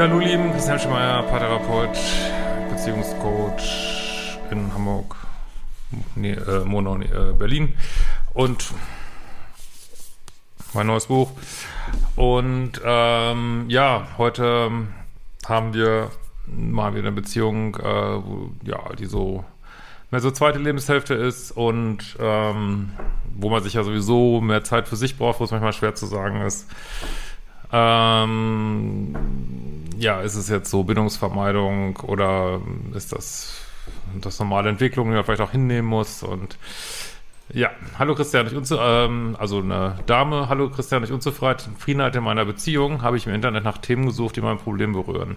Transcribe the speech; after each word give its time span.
Ja, 0.00 0.08
hallo 0.08 0.18
lieben, 0.18 0.50
Christian 0.52 0.78
Schemeier, 0.78 1.22
Paartherapeut, 1.24 1.90
Beziehungscoach 2.70 4.38
in 4.50 4.72
Hamburg, 4.72 5.14
nee, 6.14 6.32
äh, 6.32 6.64
Monau, 6.64 6.96
nee, 6.96 7.04
äh, 7.04 7.34
Berlin 7.34 7.74
und 8.32 8.72
mein 10.72 10.86
neues 10.86 11.04
Buch. 11.04 11.32
Und 12.16 12.80
ähm, 12.82 13.66
ja, 13.68 14.08
heute 14.16 14.70
haben 15.46 15.74
wir 15.74 16.10
mal 16.46 16.94
wieder 16.94 17.08
eine 17.08 17.12
Beziehung, 17.12 17.74
äh, 17.74 17.84
wo, 17.84 18.52
ja, 18.64 18.94
die 18.98 19.04
so 19.04 19.44
mehr 20.10 20.22
so 20.22 20.30
zweite 20.30 20.58
Lebenshälfte 20.58 21.12
ist 21.12 21.52
und 21.52 22.16
ähm, 22.18 22.92
wo 23.36 23.50
man 23.50 23.62
sich 23.62 23.74
ja 23.74 23.82
sowieso 23.82 24.40
mehr 24.40 24.64
Zeit 24.64 24.88
für 24.88 24.96
sich 24.96 25.18
braucht, 25.18 25.40
wo 25.40 25.44
es 25.44 25.50
manchmal 25.50 25.74
schwer 25.74 25.94
zu 25.94 26.06
sagen 26.06 26.40
ist. 26.40 26.70
Ähm, 27.70 29.14
ja, 30.00 30.22
ist 30.22 30.34
es 30.34 30.48
jetzt 30.48 30.70
so 30.70 30.82
Bindungsvermeidung 30.82 31.98
oder 31.98 32.60
ist 32.94 33.12
das 33.12 33.60
das 34.20 34.38
normale 34.38 34.70
Entwicklung, 34.70 35.08
die 35.08 35.14
man 35.14 35.24
vielleicht 35.24 35.42
auch 35.42 35.50
hinnehmen 35.50 35.88
muss 35.88 36.22
und 36.22 36.58
ja, 37.52 37.70
hallo 37.98 38.14
Christian, 38.14 38.46
ich 38.46 38.54
unzu 38.54 38.76
ähm, 38.78 39.36
also 39.38 39.58
eine 39.58 39.98
Dame, 40.06 40.48
hallo 40.48 40.70
Christian, 40.70 41.04
ich 41.04 41.12
Unzufriedenheit 41.12 42.16
in 42.16 42.22
meiner 42.22 42.44
Beziehung, 42.44 43.02
habe 43.02 43.16
ich 43.16 43.26
im 43.26 43.34
Internet 43.34 43.64
nach 43.64 43.78
Themen 43.78 44.06
gesucht, 44.06 44.36
die 44.36 44.40
mein 44.40 44.58
Problem 44.58 44.92
berühren. 44.92 45.36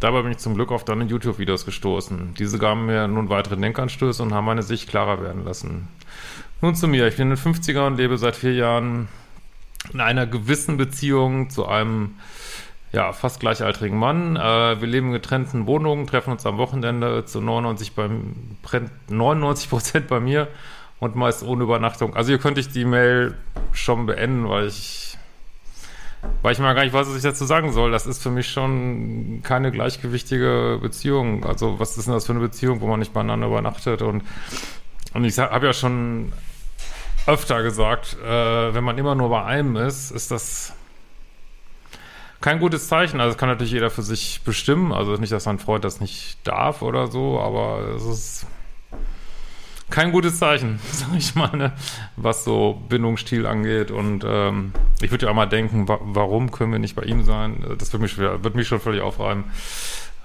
Dabei 0.00 0.22
bin 0.22 0.32
ich 0.32 0.38
zum 0.38 0.54
Glück 0.54 0.72
auf 0.72 0.84
deine 0.84 1.04
YouTube-Videos 1.04 1.64
gestoßen. 1.64 2.34
Diese 2.34 2.58
gaben 2.58 2.86
mir 2.86 3.06
nun 3.06 3.28
weitere 3.28 3.56
Denkanstöße 3.56 4.22
und 4.22 4.34
haben 4.34 4.44
meine 4.44 4.64
Sicht 4.64 4.88
klarer 4.88 5.22
werden 5.22 5.44
lassen. 5.44 5.88
Nun 6.60 6.74
zu 6.74 6.88
mir, 6.88 7.06
ich 7.06 7.16
bin 7.16 7.30
in 7.30 7.36
den 7.36 7.54
50er 7.54 7.86
und 7.86 7.96
lebe 7.96 8.18
seit 8.18 8.34
vier 8.34 8.54
Jahren 8.54 9.08
in 9.92 10.00
einer 10.00 10.26
gewissen 10.26 10.76
Beziehung 10.76 11.48
zu 11.48 11.66
einem 11.66 12.16
ja, 12.94 13.12
fast 13.12 13.40
gleichaltrigen 13.40 13.98
Mann. 13.98 14.36
Äh, 14.36 14.80
wir 14.80 14.86
leben 14.86 15.08
in 15.08 15.12
getrennten 15.12 15.66
Wohnungen, 15.66 16.06
treffen 16.06 16.30
uns 16.30 16.46
am 16.46 16.58
Wochenende 16.58 17.24
zu 17.24 17.40
99 17.40 17.94
beim 17.94 18.34
99 19.08 19.68
Prozent 19.68 20.08
bei 20.08 20.20
mir 20.20 20.48
und 21.00 21.16
meist 21.16 21.42
ohne 21.42 21.64
Übernachtung. 21.64 22.14
Also 22.14 22.28
hier 22.28 22.38
könnte 22.38 22.60
ich 22.60 22.68
die 22.68 22.84
Mail 22.84 23.34
schon 23.72 24.06
beenden, 24.06 24.48
weil 24.48 24.68
ich 24.68 25.18
weil 26.40 26.52
ich 26.52 26.58
mal 26.58 26.72
gar 26.72 26.84
nicht 26.84 26.94
weiß, 26.94 27.06
was 27.08 27.16
ich 27.16 27.22
dazu 27.22 27.44
sagen 27.44 27.72
soll. 27.72 27.90
Das 27.90 28.06
ist 28.06 28.22
für 28.22 28.30
mich 28.30 28.48
schon 28.48 29.40
keine 29.42 29.70
gleichgewichtige 29.70 30.78
Beziehung. 30.80 31.44
Also 31.44 31.78
was 31.78 31.98
ist 31.98 32.06
denn 32.06 32.14
das 32.14 32.24
für 32.24 32.32
eine 32.32 32.40
Beziehung, 32.40 32.80
wo 32.80 32.86
man 32.86 33.00
nicht 33.00 33.12
beieinander 33.12 33.48
übernachtet 33.48 34.02
und 34.02 34.22
und 35.12 35.24
ich 35.24 35.38
habe 35.38 35.66
ja 35.66 35.72
schon 35.72 36.32
öfter 37.26 37.62
gesagt, 37.62 38.16
äh, 38.24 38.74
wenn 38.74 38.84
man 38.84 38.98
immer 38.98 39.14
nur 39.14 39.30
bei 39.30 39.44
einem 39.44 39.76
ist, 39.76 40.10
ist 40.10 40.30
das 40.30 40.74
kein 42.44 42.60
gutes 42.60 42.88
Zeichen. 42.88 43.20
Also 43.20 43.32
das 43.32 43.38
kann 43.38 43.48
natürlich 43.48 43.72
jeder 43.72 43.88
für 43.88 44.02
sich 44.02 44.42
bestimmen. 44.44 44.92
Also 44.92 45.14
nicht, 45.14 45.32
dass 45.32 45.48
ein 45.48 45.58
Freund 45.58 45.82
das 45.82 46.00
nicht 46.00 46.36
darf 46.46 46.82
oder 46.82 47.06
so, 47.06 47.40
aber 47.40 47.94
es 47.96 48.04
ist 48.04 48.46
kein 49.88 50.12
gutes 50.12 50.38
Zeichen, 50.40 50.78
sag 50.92 51.16
ich 51.16 51.34
mal, 51.34 51.56
ne? 51.56 51.72
was 52.16 52.44
so 52.44 52.82
Bindungsstil 52.90 53.46
angeht. 53.46 53.90
Und 53.90 54.24
ähm, 54.28 54.74
ich 55.00 55.10
würde 55.10 55.24
ja 55.24 55.32
auch 55.32 55.34
mal 55.34 55.46
denken, 55.46 55.88
wa 55.88 55.98
warum 56.02 56.50
können 56.50 56.70
wir 56.70 56.78
nicht 56.78 56.96
bei 56.96 57.04
ihm 57.04 57.24
sein? 57.24 57.64
Das 57.78 57.94
würde 57.94 58.02
mich, 58.02 58.18
wird 58.18 58.54
mich 58.54 58.68
schon 58.68 58.80
völlig 58.80 59.00
aufreiben. 59.00 59.44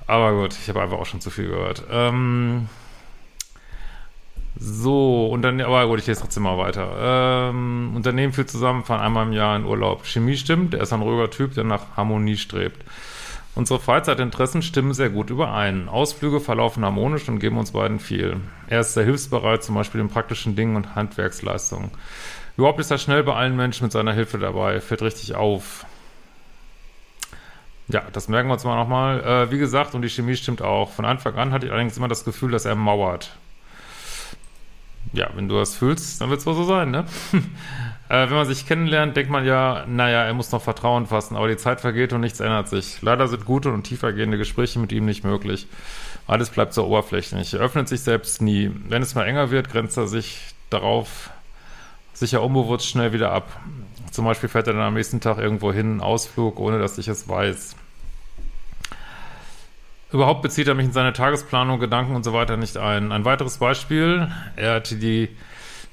Aber 0.05 0.33
gut, 0.33 0.57
ich 0.61 0.67
habe 0.67 0.81
einfach 0.81 0.97
auch 0.97 1.05
schon 1.05 1.21
zu 1.21 1.29
viel 1.29 1.47
gehört. 1.47 1.83
Ähm, 1.89 2.67
so, 4.61 5.27
und 5.27 5.41
dann, 5.41 5.61
aber 5.61 5.87
gut, 5.87 5.99
ich 5.99 6.07
lese 6.07 6.19
trotzdem 6.19 6.43
mal 6.43 6.57
weiter. 6.57 7.49
Ähm, 7.49 7.93
Unternehmen 7.95 8.33
führt 8.33 8.49
zusammen, 8.49 8.83
fahren 8.83 8.99
einmal 8.99 9.25
im 9.25 9.31
Jahr 9.31 9.55
in 9.55 9.63
Urlaub. 9.63 10.05
Chemie 10.05 10.35
stimmt, 10.35 10.73
er 10.73 10.81
ist 10.81 10.91
ein 10.91 11.01
ruhiger 11.01 11.29
Typ, 11.29 11.53
der 11.53 11.63
nach 11.63 11.95
Harmonie 11.95 12.35
strebt. 12.35 12.83
Unsere 13.55 13.79
Freizeitinteressen 13.79 14.61
stimmen 14.61 14.93
sehr 14.93 15.09
gut 15.09 15.29
überein. 15.29 15.87
Ausflüge 15.87 16.41
verlaufen 16.41 16.83
harmonisch 16.83 17.29
und 17.29 17.39
geben 17.39 17.57
uns 17.57 17.71
beiden 17.71 17.99
viel. 17.99 18.37
Er 18.67 18.81
ist 18.81 18.93
sehr 18.93 19.05
hilfsbereit, 19.05 19.63
zum 19.63 19.75
Beispiel 19.75 20.01
in 20.01 20.09
praktischen 20.09 20.57
Dingen 20.57 20.75
und 20.75 20.93
Handwerksleistungen. 20.93 21.91
Überhaupt 22.57 22.81
ist 22.81 22.91
er 22.91 22.97
schnell 22.97 23.23
bei 23.23 23.35
allen 23.35 23.55
Menschen 23.55 23.85
mit 23.85 23.93
seiner 23.93 24.11
Hilfe 24.11 24.39
dabei, 24.39 24.81
fällt 24.81 25.01
richtig 25.01 25.35
auf. 25.35 25.85
Ja, 27.87 28.03
das 28.11 28.27
merken 28.27 28.49
wir 28.49 28.53
uns 28.53 28.65
mal 28.65 28.75
nochmal. 28.75 29.21
Äh, 29.21 29.51
wie 29.51 29.57
gesagt, 29.57 29.95
und 29.95 30.01
die 30.01 30.09
Chemie 30.09 30.35
stimmt 30.35 30.61
auch. 30.61 30.91
Von 30.91 31.05
Anfang 31.05 31.35
an 31.35 31.53
hatte 31.53 31.65
ich 31.65 31.71
allerdings 31.71 31.97
immer 31.97 32.09
das 32.09 32.25
Gefühl, 32.25 32.51
dass 32.51 32.65
er 32.65 32.75
mauert 32.75 33.31
ja, 35.13 35.29
wenn 35.35 35.47
du 35.47 35.55
das 35.55 35.75
fühlst, 35.75 36.21
dann 36.21 36.29
wird 36.29 36.39
es 36.39 36.45
wohl 36.45 36.53
so 36.53 36.63
sein, 36.63 36.91
ne? 36.91 37.05
äh, 38.09 38.29
wenn 38.29 38.35
man 38.35 38.45
sich 38.45 38.67
kennenlernt, 38.67 39.17
denkt 39.17 39.31
man 39.31 39.45
ja, 39.45 39.85
naja, 39.87 40.23
er 40.23 40.33
muss 40.33 40.51
noch 40.51 40.61
Vertrauen 40.61 41.07
fassen, 41.07 41.35
aber 41.35 41.47
die 41.47 41.57
Zeit 41.57 41.81
vergeht 41.81 42.13
und 42.13 42.21
nichts 42.21 42.39
ändert 42.39 42.69
sich. 42.69 43.01
Leider 43.01 43.27
sind 43.27 43.45
gute 43.45 43.71
und 43.71 43.83
tiefergehende 43.83 44.37
Gespräche 44.37 44.79
mit 44.79 44.91
ihm 44.91 45.05
nicht 45.05 45.23
möglich. 45.23 45.67
Alles 46.27 46.49
bleibt 46.51 46.73
so 46.73 46.85
oberflächlich. 46.85 47.55
Er 47.55 47.61
öffnet 47.61 47.87
sich 47.87 48.01
selbst 48.01 48.41
nie. 48.41 48.71
Wenn 48.87 49.01
es 49.01 49.15
mal 49.15 49.25
enger 49.25 49.49
wird, 49.49 49.69
grenzt 49.69 49.97
er 49.97 50.07
sich 50.07 50.53
darauf 50.69 51.31
sicher 52.13 52.43
unbewusst 52.43 52.87
schnell 52.87 53.13
wieder 53.13 53.31
ab. 53.31 53.49
Zum 54.11 54.25
Beispiel 54.25 54.49
fährt 54.49 54.67
er 54.67 54.73
dann 54.73 54.83
am 54.83 54.93
nächsten 54.93 55.21
Tag 55.21 55.37
irgendwo 55.37 55.71
hin, 55.71 56.01
Ausflug, 56.01 56.59
ohne 56.59 56.79
dass 56.79 56.97
ich 56.97 57.07
es 57.07 57.27
weiß. 57.27 57.75
Überhaupt 60.11 60.41
bezieht 60.41 60.67
er 60.67 60.73
mich 60.73 60.87
in 60.87 60.91
seine 60.91 61.13
Tagesplanung, 61.13 61.79
Gedanken 61.79 62.15
und 62.15 62.23
so 62.23 62.33
weiter 62.33 62.57
nicht 62.57 62.77
ein. 62.77 63.11
Ein 63.11 63.25
weiteres 63.25 63.59
Beispiel, 63.59 64.31
er 64.55 64.75
hatte 64.75 64.95
die 64.95 65.29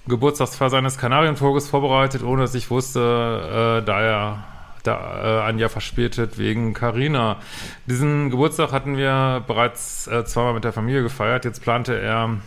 Geburtstagsfeier 0.09 0.71
seines 0.71 0.97
Kanarienvogels 0.97 1.69
vorbereitet, 1.69 2.23
ohne 2.23 2.43
dass 2.43 2.55
ich 2.55 2.71
wusste, 2.71 3.81
äh, 3.83 3.85
da 3.85 4.01
er 4.01 4.45
da, 4.87 5.43
äh, 5.43 5.49
ein 5.49 5.59
Jahr 5.59 5.69
verspätet 5.69 6.39
wegen 6.39 6.73
Carina. 6.73 7.37
Diesen 7.87 8.31
Geburtstag 8.31 8.73
hatten 8.73 8.97
wir 8.97 9.43
bereits 9.47 10.07
äh, 10.07 10.25
zweimal 10.25 10.55
mit 10.55 10.65
der 10.65 10.73
Familie 10.73 11.03
gefeiert. 11.03 11.45
Jetzt 11.45 11.61
plante 11.61 11.99
er 11.99 12.39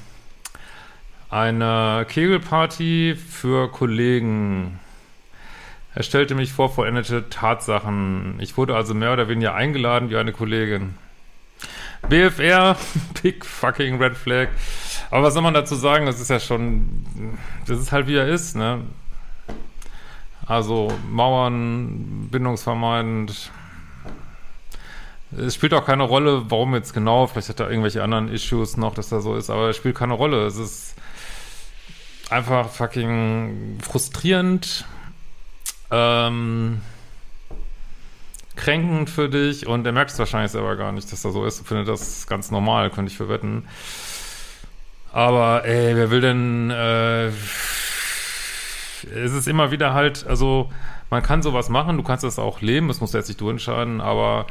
eine 1.30 2.06
Kegelparty 2.08 3.16
für 3.16 3.70
Kollegen. 3.70 4.80
Er 5.94 6.04
stellte 6.04 6.34
mich 6.34 6.54
vor 6.54 6.70
vollendete 6.70 7.30
Tatsachen. 7.30 8.36
Ich 8.40 8.58
wurde 8.58 8.76
also 8.76 8.94
mehr 8.94 9.14
oder 9.14 9.28
weniger 9.28 9.54
eingeladen 9.54 10.10
wie 10.10 10.18
eine 10.18 10.32
Kollegin. 10.32 10.96
BFR, 12.08 12.78
Big 13.22 13.46
fucking 13.46 14.02
Red 14.02 14.16
Flag. 14.16 14.50
Aber 15.12 15.24
was 15.24 15.34
soll 15.34 15.44
man 15.44 15.54
dazu 15.54 15.76
sagen? 15.76 16.06
Das 16.06 16.20
ist 16.20 16.30
ja 16.30 16.40
schon, 16.40 17.38
das 17.66 17.80
ist 17.80 17.92
halt 17.92 18.08
wie 18.08 18.16
er 18.16 18.28
ist, 18.28 18.56
ne? 18.56 18.82
Also 20.46 20.92
Mauern, 21.10 22.28
bindungsvermeidend. 22.32 23.52
Es 25.38 25.54
spielt 25.54 25.76
auch 25.76 25.86
keine 25.86 26.04
Rolle, 26.04 26.50
warum 26.50 26.74
jetzt 26.74 26.94
genau. 26.94 27.28
Vielleicht 27.28 27.50
hat 27.50 27.60
er 27.60 27.70
irgendwelche 27.70 28.02
anderen 28.02 28.30
Issues 28.30 28.78
noch, 28.78 28.96
dass 28.96 29.12
er 29.12 29.22
so 29.22 29.36
ist, 29.36 29.52
aber 29.52 29.70
es 29.70 29.78
spielt 29.78 29.96
keine 29.96 30.14
Rolle. 30.14 30.48
Es 30.48 30.58
ist 30.58 30.96
einfach 32.32 32.70
fucking 32.70 33.78
frustrierend. 33.82 34.86
Ähm, 35.92 36.82
kränkend 38.60 39.10
für 39.10 39.30
dich 39.30 39.68
und 39.68 39.86
er 39.86 39.94
merkt 39.94 40.12
es 40.12 40.20
wahrscheinlich 40.20 40.52
selber 40.52 40.76
gar 40.76 40.92
nicht, 40.92 41.12
dass 41.12 41.24
er 41.24 41.32
so 41.32 41.46
ist. 41.46 41.62
Ich 41.62 41.68
finde 41.68 41.86
das 41.86 42.28
ganz 42.28 42.52
normal, 42.52 42.90
könnte 42.90 43.10
ich 43.10 43.18
verwetten. 43.18 43.68
Aber 45.12 45.66
ey, 45.66 45.96
wer 45.96 46.12
will 46.12 46.22
denn, 46.22 46.70
äh, 46.70 47.28
es 47.28 49.34
ist 49.34 49.48
immer 49.48 49.72
wieder 49.72 49.94
halt, 49.94 50.28
also 50.28 50.70
man 51.10 51.24
kann 51.24 51.42
sowas 51.42 51.70
machen, 51.70 51.98
du 51.98 52.04
kannst 52.04 52.24
das 52.24 52.38
auch 52.38 52.62
leben, 52.62 52.90
das 52.90 53.00
musst 53.00 53.14
du 53.14 53.18
jetzt 53.18 53.30
nicht 53.30 53.42
du 53.42 53.50
entscheiden, 53.50 54.02
aber 54.02 54.46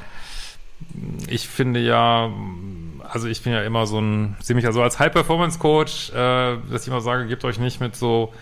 ich 1.29 1.47
finde 1.47 1.81
ja, 1.81 2.31
also 3.09 3.29
ich 3.29 3.43
bin 3.43 3.53
ja 3.53 3.63
immer 3.63 3.87
so 3.87 4.01
ein, 4.01 4.37
sehe 4.41 4.57
mich 4.57 4.65
ja 4.65 4.73
so 4.73 4.83
als 4.83 4.99
High-Performance-Coach, 4.99 6.11
äh, 6.11 6.57
dass 6.71 6.83
ich 6.83 6.89
immer 6.89 7.03
sage, 7.03 7.27
gebt 7.27 7.45
euch 7.45 7.59
nicht 7.59 7.81
mit 7.81 7.95
so 7.95 8.33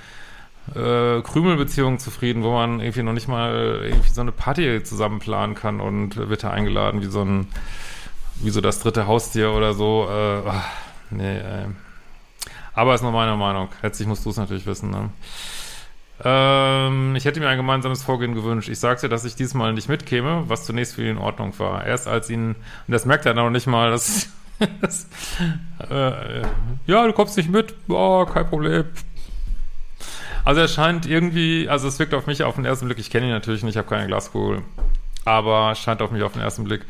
äh, 0.74 1.22
Krümelbeziehungen 1.22 1.98
zufrieden, 1.98 2.42
wo 2.42 2.52
man 2.52 2.80
irgendwie 2.80 3.02
noch 3.02 3.12
nicht 3.12 3.28
mal 3.28 3.80
irgendwie 3.84 4.10
so 4.10 4.20
eine 4.20 4.32
Party 4.32 4.82
zusammen 4.82 5.18
planen 5.18 5.54
kann 5.54 5.80
und 5.80 6.16
wird 6.16 6.44
da 6.44 6.50
eingeladen 6.50 7.02
wie 7.02 7.06
so 7.06 7.22
ein, 7.22 7.48
wie 8.36 8.50
so 8.50 8.60
das 8.60 8.80
dritte 8.80 9.06
Haustier 9.06 9.52
oder 9.52 9.74
so. 9.74 10.08
Äh, 10.10 10.48
ach, 10.48 10.68
nee, 11.10 11.38
ey. 11.38 11.66
Aber 12.74 12.94
ist 12.94 13.02
nur 13.02 13.12
meine 13.12 13.36
Meinung. 13.36 13.68
Letztlich 13.82 14.08
musst 14.08 14.24
du 14.26 14.30
es 14.30 14.36
natürlich 14.36 14.66
wissen, 14.66 14.90
ne? 14.90 15.10
Ähm, 16.24 17.14
ich 17.14 17.24
hätte 17.26 17.40
mir 17.40 17.48
ein 17.48 17.58
gemeinsames 17.58 18.02
Vorgehen 18.02 18.34
gewünscht. 18.34 18.68
Ich 18.68 18.78
sagte, 18.78 19.08
dass 19.08 19.24
ich 19.24 19.34
diesmal 19.34 19.72
nicht 19.72 19.88
mitkäme, 19.88 20.44
was 20.46 20.64
zunächst 20.64 20.94
für 20.94 21.02
ihn 21.02 21.12
in 21.12 21.18
Ordnung 21.18 21.58
war. 21.58 21.84
Erst 21.84 22.08
als 22.08 22.30
ihn, 22.30 22.48
und 22.48 22.56
das 22.92 23.04
merkt 23.04 23.26
er 23.26 23.34
noch 23.34 23.50
nicht 23.50 23.66
mal, 23.66 23.90
dass, 23.90 24.28
dass 24.80 25.08
äh, 25.90 26.42
ja, 26.86 27.06
du 27.06 27.12
kommst 27.12 27.36
nicht 27.36 27.50
mit, 27.50 27.74
oh, 27.88 28.24
kein 28.24 28.46
Problem. 28.46 28.84
Also 30.46 30.60
er 30.60 30.68
scheint 30.68 31.06
irgendwie, 31.06 31.68
also 31.68 31.88
es 31.88 31.98
wirkt 31.98 32.14
auf 32.14 32.28
mich 32.28 32.44
auf 32.44 32.54
den 32.54 32.64
ersten 32.64 32.86
Blick, 32.86 33.00
ich 33.00 33.10
kenne 33.10 33.26
ihn 33.26 33.32
natürlich 33.32 33.64
nicht, 33.64 33.74
ich 33.74 33.78
habe 33.78 33.88
keine 33.88 34.06
Glaskugel, 34.06 34.62
aber 35.24 35.74
scheint 35.74 36.00
auf 36.00 36.12
mich 36.12 36.22
auf 36.22 36.34
den 36.34 36.40
ersten 36.40 36.62
Blick 36.62 36.86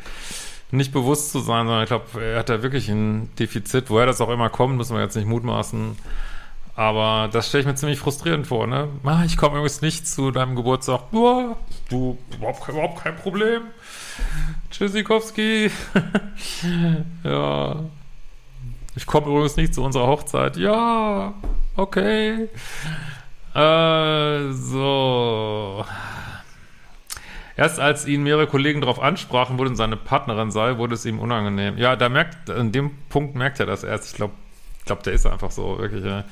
nicht 0.69 0.91
bewusst 0.91 1.31
zu 1.31 1.39
sein, 1.39 1.65
sondern 1.65 1.81
ich 1.81 1.89
glaube, 1.89 2.23
er 2.23 2.37
hat 2.37 2.49
da 2.49 2.61
wirklich 2.61 2.87
ein 2.87 3.33
Defizit. 3.35 3.89
Woher 3.89 4.05
das 4.05 4.21
auch 4.21 4.29
immer 4.29 4.51
kommt, 4.51 4.77
müssen 4.77 4.95
wir 4.95 5.01
jetzt 5.01 5.15
nicht 5.15 5.27
mutmaßen. 5.27 5.97
Aber 6.75 7.29
das 7.31 7.49
stelle 7.49 7.61
ich 7.61 7.67
mir 7.67 7.73
ziemlich 7.73 7.97
frustrierend 7.97 8.45
vor, 8.45 8.67
ne? 8.67 8.89
Ich 9.25 9.37
komme 9.37 9.55
übrigens 9.55 9.81
nicht 9.81 10.07
zu 10.07 10.29
deinem 10.29 10.55
Geburtstag. 10.55 11.09
Boah, 11.09 11.57
du, 11.89 12.15
überhaupt, 12.37 12.69
überhaupt 12.69 13.03
kein 13.03 13.15
Problem. 13.15 13.63
Tschüssikowski. 14.69 15.71
ja. 17.23 17.75
Ich 18.95 19.07
komme 19.07 19.27
übrigens 19.27 19.57
nicht 19.57 19.73
zu 19.73 19.83
unserer 19.83 20.05
Hochzeit. 20.05 20.57
Ja, 20.57 21.33
okay. 21.75 22.49
Äh, 23.57 24.51
so. 24.53 25.83
Erst 27.55 27.79
als 27.79 28.05
ihn 28.05 28.21
mehrere 28.21 28.45
Kollegen 28.45 28.81
darauf 28.81 29.01
ansprachen, 29.01 29.57
wo 29.57 29.63
denn 29.63 29.75
seine 29.75 29.97
Partnerin 29.97 30.51
sei, 30.51 30.77
wurde 30.77 30.93
es 30.93 31.05
ihm 31.05 31.19
unangenehm. 31.19 31.77
Ja, 31.79 31.95
da 31.95 32.07
merkt, 32.07 32.51
an 32.51 32.71
dem 32.71 32.91
Punkt 33.09 33.35
merkt 33.35 33.59
er 33.59 33.65
das 33.65 33.83
erst. 33.83 34.11
Ich 34.11 34.15
glaube, 34.15 34.33
ich 34.77 34.85
glaube, 34.85 35.01
der 35.01 35.13
ist 35.13 35.25
einfach 35.25 35.49
so, 35.49 35.79
wirklich. 35.79 36.05
Ja. 36.05 36.23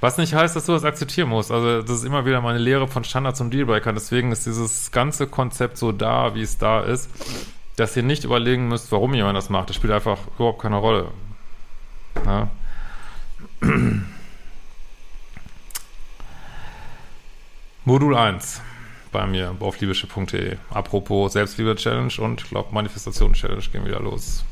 Was 0.00 0.16
nicht 0.16 0.32
heißt, 0.32 0.54
dass 0.54 0.66
du 0.66 0.72
das 0.72 0.84
akzeptieren 0.84 1.28
musst. 1.28 1.50
Also 1.50 1.82
das 1.82 1.90
ist 1.90 2.04
immer 2.04 2.24
wieder 2.24 2.40
meine 2.40 2.58
Lehre 2.58 2.86
von 2.86 3.02
Standards 3.02 3.40
und 3.40 3.52
Dealbreakern. 3.52 3.96
Deswegen 3.96 4.30
ist 4.30 4.46
dieses 4.46 4.92
ganze 4.92 5.26
Konzept 5.26 5.76
so 5.76 5.90
da, 5.90 6.36
wie 6.36 6.42
es 6.42 6.56
da 6.56 6.82
ist, 6.82 7.10
dass 7.74 7.96
ihr 7.96 8.04
nicht 8.04 8.22
überlegen 8.22 8.68
müsst, 8.68 8.92
warum 8.92 9.12
jemand 9.12 9.36
das 9.36 9.50
macht. 9.50 9.70
Das 9.70 9.76
spielt 9.76 9.92
einfach 9.92 10.18
überhaupt 10.36 10.62
keine 10.62 10.76
Rolle. 10.76 11.08
Ja. 12.24 12.48
Modul 17.88 18.14
1 18.14 18.60
bei 19.12 19.26
mir 19.26 19.56
auf 19.60 19.80
liebische.de. 19.80 20.58
Apropos 20.68 21.32
Selbstliebe-Challenge 21.32 22.12
und 22.18 22.42
ich 22.42 22.50
glaube 22.50 22.68
Manifestation-Challenge 22.74 23.62
gehen 23.72 23.86
wieder 23.86 24.00
los. 24.00 24.44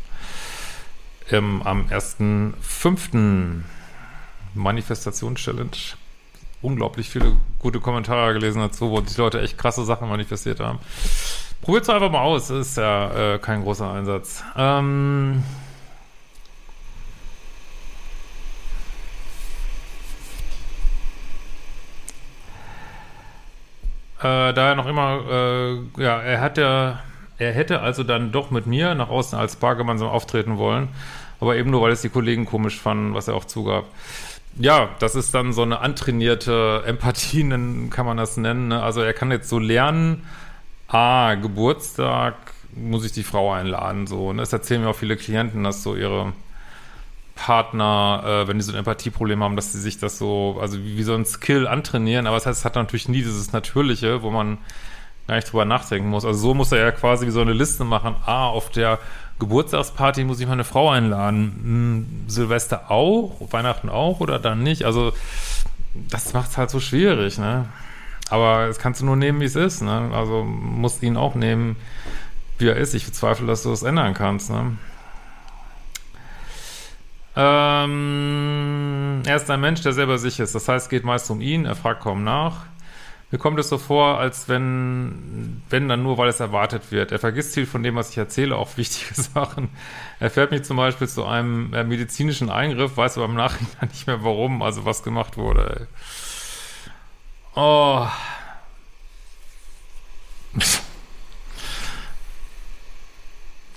Ähm, 1.30 1.60
am 1.62 1.86
1.5. 1.88 3.60
Manifestation-Challenge. 4.54 5.76
Unglaublich 6.62 7.10
viele 7.10 7.36
gute 7.58 7.78
Kommentare 7.78 8.32
gelesen 8.32 8.60
dazu, 8.60 8.90
wo 8.90 9.02
die 9.02 9.14
Leute 9.18 9.42
echt 9.42 9.58
krasse 9.58 9.84
Sachen 9.84 10.08
manifestiert 10.08 10.60
haben. 10.60 10.78
Probiert 11.60 11.82
es 11.82 11.90
einfach 11.90 12.10
mal 12.10 12.22
aus, 12.22 12.48
ist 12.48 12.78
ja 12.78 13.34
äh, 13.34 13.38
kein 13.38 13.64
großer 13.64 13.92
Einsatz. 13.92 14.44
Ähm 14.56 15.42
äh, 24.20 24.52
da 24.52 24.68
er 24.68 24.74
noch 24.74 24.86
immer, 24.86 25.20
äh, 25.30 26.02
ja, 26.02 26.20
er 26.20 26.40
hat 26.40 26.58
ja, 26.58 27.00
er 27.38 27.52
hätte 27.52 27.80
also 27.80 28.02
dann 28.02 28.32
doch 28.32 28.50
mit 28.50 28.66
mir 28.66 28.94
nach 28.94 29.10
außen 29.10 29.38
als 29.38 29.56
Paar 29.56 29.76
gemeinsam 29.76 30.08
auftreten 30.08 30.58
wollen, 30.58 30.88
aber 31.40 31.56
eben 31.56 31.70
nur, 31.70 31.82
weil 31.82 31.92
es 31.92 32.02
die 32.02 32.08
Kollegen 32.08 32.46
komisch 32.46 32.80
fanden, 32.80 33.14
was 33.14 33.28
er 33.28 33.34
auch 33.34 33.44
zugab 33.44 33.84
ja, 34.58 34.88
das 34.98 35.14
ist 35.14 35.34
dann 35.34 35.52
so 35.52 35.62
eine 35.62 35.80
antrainierte 35.80 36.82
Empathie, 36.86 37.42
kann 37.90 38.06
man 38.06 38.16
das 38.16 38.36
nennen. 38.36 38.68
Ne? 38.68 38.82
Also 38.82 39.00
er 39.02 39.12
kann 39.12 39.30
jetzt 39.30 39.48
so 39.48 39.58
lernen, 39.58 40.26
ah, 40.88 41.34
Geburtstag 41.34 42.34
muss 42.74 43.04
ich 43.04 43.12
die 43.12 43.22
Frau 43.22 43.52
einladen, 43.52 44.06
so. 44.06 44.32
Ne? 44.32 44.40
Das 44.40 44.52
erzählen 44.52 44.82
mir 44.82 44.88
auch 44.88 44.96
viele 44.96 45.16
Klienten, 45.16 45.64
dass 45.64 45.82
so 45.82 45.94
ihre 45.96 46.32
Partner, 47.36 48.22
äh, 48.24 48.48
wenn 48.48 48.58
die 48.58 48.64
so 48.64 48.72
ein 48.72 48.78
Empathieproblem 48.78 49.44
haben, 49.44 49.54
dass 49.54 49.72
sie 49.72 49.80
sich 49.80 49.98
das 49.98 50.18
so, 50.18 50.58
also 50.60 50.78
wie, 50.78 50.96
wie 50.96 51.02
so 51.04 51.14
ein 51.14 51.24
Skill 51.24 51.68
antrainieren, 51.68 52.26
aber 52.26 52.36
das 52.36 52.46
heißt, 52.46 52.60
es 52.60 52.64
hat 52.64 52.74
natürlich 52.74 53.08
nie 53.08 53.22
dieses 53.22 53.52
Natürliche, 53.52 54.22
wo 54.22 54.30
man 54.30 54.58
gar 55.28 55.36
nicht 55.36 55.52
drüber 55.52 55.64
nachdenken 55.64 56.08
muss. 56.08 56.24
Also 56.24 56.38
so 56.38 56.54
muss 56.54 56.72
er 56.72 56.78
ja 56.78 56.90
quasi 56.92 57.26
wie 57.26 57.30
so 57.30 57.40
eine 57.40 57.52
Liste 57.52 57.84
machen, 57.84 58.16
ah, 58.24 58.48
auf 58.48 58.70
der 58.70 58.98
Geburtstagsparty 59.38 60.24
muss 60.24 60.40
ich 60.40 60.46
meine 60.46 60.64
Frau 60.64 60.90
einladen. 60.90 61.60
Hm, 61.62 62.06
Silvester 62.26 62.90
auch? 62.90 63.36
Weihnachten 63.50 63.88
auch 63.88 64.20
oder 64.20 64.38
dann 64.38 64.62
nicht? 64.62 64.84
Also, 64.84 65.12
das 66.10 66.32
macht 66.32 66.50
es 66.50 66.56
halt 66.56 66.70
so 66.70 66.80
schwierig, 66.80 67.38
ne? 67.38 67.66
Aber 68.30 68.66
das 68.66 68.78
kannst 68.78 69.00
du 69.00 69.04
nur 69.04 69.16
nehmen, 69.16 69.40
wie 69.40 69.44
es 69.44 69.56
ist, 69.56 69.82
ne? 69.82 70.10
Also, 70.12 70.42
musst 70.42 71.02
ihn 71.02 71.16
auch 71.16 71.34
nehmen, 71.34 71.76
wie 72.58 72.68
er 72.68 72.76
ist. 72.76 72.94
Ich 72.94 73.04
bezweifle, 73.04 73.46
dass 73.46 73.62
du 73.62 73.70
das 73.70 73.82
ändern 73.82 74.14
kannst, 74.14 74.50
ne? 74.50 74.78
Ähm, 77.36 79.22
er 79.26 79.36
ist 79.36 79.50
ein 79.50 79.60
Mensch, 79.60 79.82
der 79.82 79.92
selber 79.92 80.18
sich 80.18 80.40
ist. 80.40 80.54
Das 80.54 80.68
heißt, 80.68 80.86
es 80.86 80.90
geht 80.90 81.04
meist 81.04 81.30
um 81.30 81.40
ihn, 81.40 81.66
er 81.66 81.76
fragt 81.76 82.02
kaum 82.02 82.24
nach. 82.24 82.64
Mir 83.30 83.38
kommt 83.38 83.58
es 83.58 83.68
so 83.68 83.76
vor, 83.76 84.18
als 84.18 84.48
wenn, 84.48 85.62
wenn 85.68 85.88
dann 85.88 86.02
nur, 86.02 86.16
weil 86.16 86.28
es 86.28 86.38
erwartet 86.38 86.92
wird. 86.92 87.10
Er 87.10 87.18
vergisst 87.18 87.54
viel 87.54 87.66
von 87.66 87.82
dem, 87.82 87.96
was 87.96 88.10
ich 88.10 88.18
erzähle, 88.18 88.56
auch 88.56 88.76
wichtige 88.76 89.20
Sachen. 89.20 89.68
Er 90.20 90.30
fährt 90.30 90.52
mich 90.52 90.62
zum 90.62 90.76
Beispiel 90.76 91.08
zu 91.08 91.24
einem 91.26 91.74
äh, 91.74 91.84
medizinischen 91.84 92.50
Eingriff, 92.50 92.96
weiß 92.96 93.18
aber 93.18 93.26
im 93.26 93.34
Nachhinein 93.34 93.88
nicht 93.92 94.06
mehr 94.06 94.22
warum, 94.24 94.62
also 94.62 94.84
was 94.84 95.02
gemacht 95.02 95.36
wurde. 95.36 95.80
Ey. 95.80 95.86
Oh. 97.56 98.06